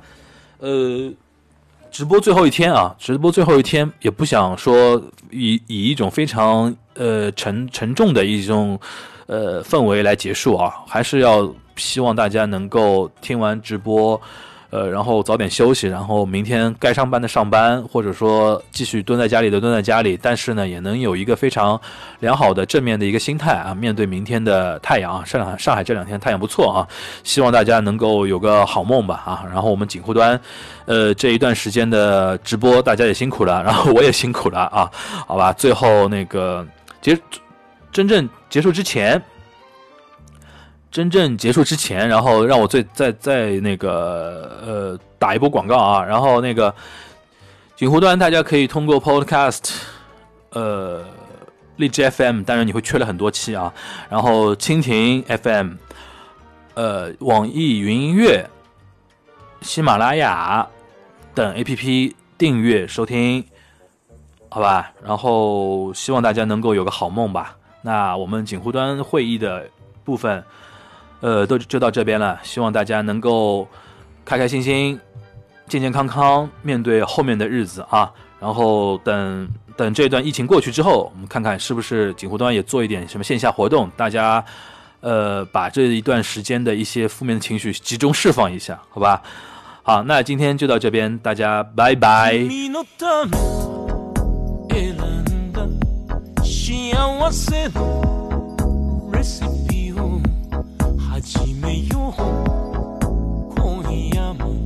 [0.60, 1.12] 呃，
[1.92, 5.02] 直播最后一天啊，直播最后一天，也不想说
[5.32, 8.80] 以以一种非常呃沉沉重的一种
[9.26, 14.22] 呃氛围来结束啊，还是要希望大家能够听完直播。
[14.76, 21.80] 呃，然后早点休息，然后明天该上班的上班，或者说继续蹲在家里的蹲在家里，但是呢，也能有一个非常
[22.20, 25.24] 良好的正面的一个心态啊，面对明天的太阳啊。
[25.24, 26.84] 上海上海这两天太阳不错啊，
[27.24, 29.46] 希望大家能够有个好梦吧啊。
[29.50, 30.38] 然后我们锦湖端，
[30.88, 34.92] 呃，这一段时间的直播大家也辛苦了，然后我也辛苦了啊，
[35.26, 35.54] 好吧。
[35.54, 36.68] 最后那个
[37.00, 37.18] 结
[37.94, 39.24] 真正结束之前。
[40.96, 46.74] 真正结束之前，然后让我最再再那个呃打一波广告啊，然后那个
[47.76, 49.74] 锦湖端大家可以通过 Podcast，
[50.52, 51.04] 呃
[51.76, 53.74] 荔枝 FM，当然你会缺了很多期啊，
[54.10, 55.74] 然后蜻蜓 FM，
[56.76, 58.50] 呃网易云音乐、
[59.60, 60.66] 喜马拉雅
[61.34, 63.44] 等 APP 订阅收听，
[64.48, 67.58] 好吧，然后希望大家能够有个好梦吧。
[67.82, 69.70] 那我们锦湖端会议的
[70.06, 70.42] 部分。
[71.21, 73.67] 呃，都就到这边了，希望大家能够
[74.25, 74.99] 开开心心、
[75.69, 78.11] 健健康康面对后面的日子啊。
[78.41, 84.43] 然后等 等这段疫情过去之后，我们看看是不是锦湖端也做一点什么线下活动，大家
[85.01, 89.23] 呃把这一段时间的一些负面的情绪集中释放一下，好吧？
[89.83, 92.33] 好，那今天就到这边，大家拜拜。
[92.39, 93.37] 君のため
[94.71, 95.67] 選んだ
[96.43, 98.24] 幸せの
[101.26, 102.22] 始めよう。
[103.56, 103.82] 今
[104.14, 104.64] 夜も。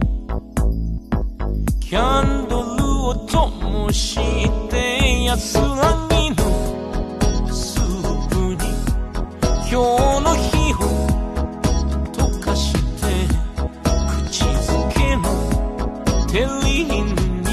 [1.79, 4.19] キャンドルを灯し
[4.67, 5.63] て安ら
[6.11, 6.35] ぎの。
[7.47, 8.57] スープに
[9.71, 10.75] 今日の日を
[12.11, 13.07] 溶かして
[14.27, 15.23] 口づけの。
[16.27, 17.47] テリーに。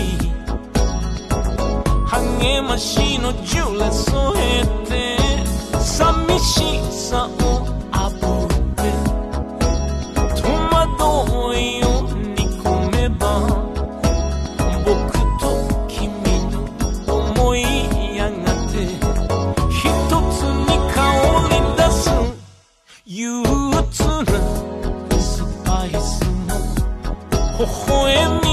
[2.09, 5.17] 励ましのジュレ添えて。
[5.79, 7.66] 寂しさを
[27.59, 28.46] 微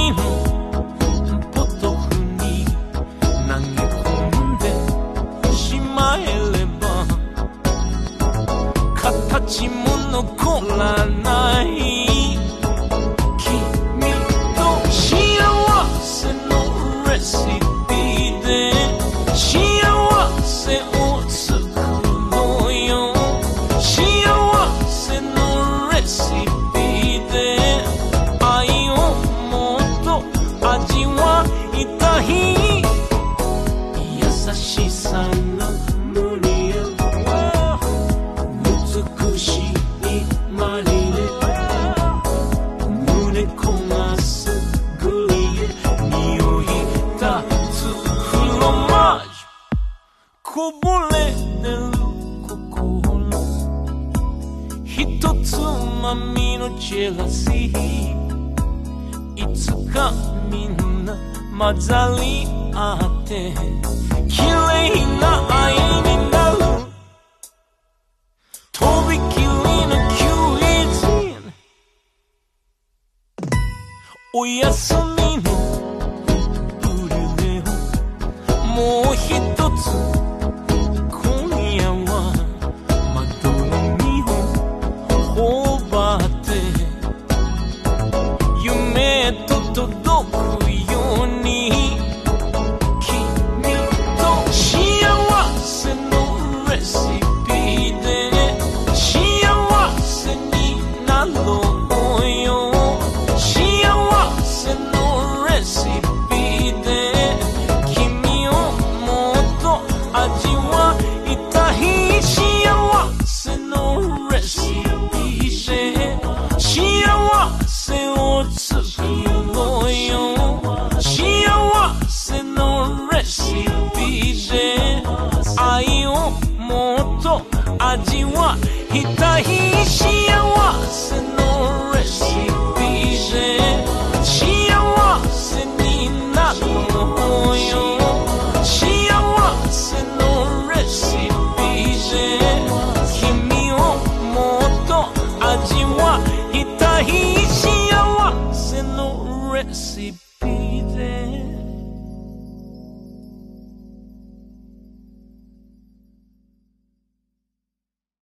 [74.36, 75.22] O Yasumi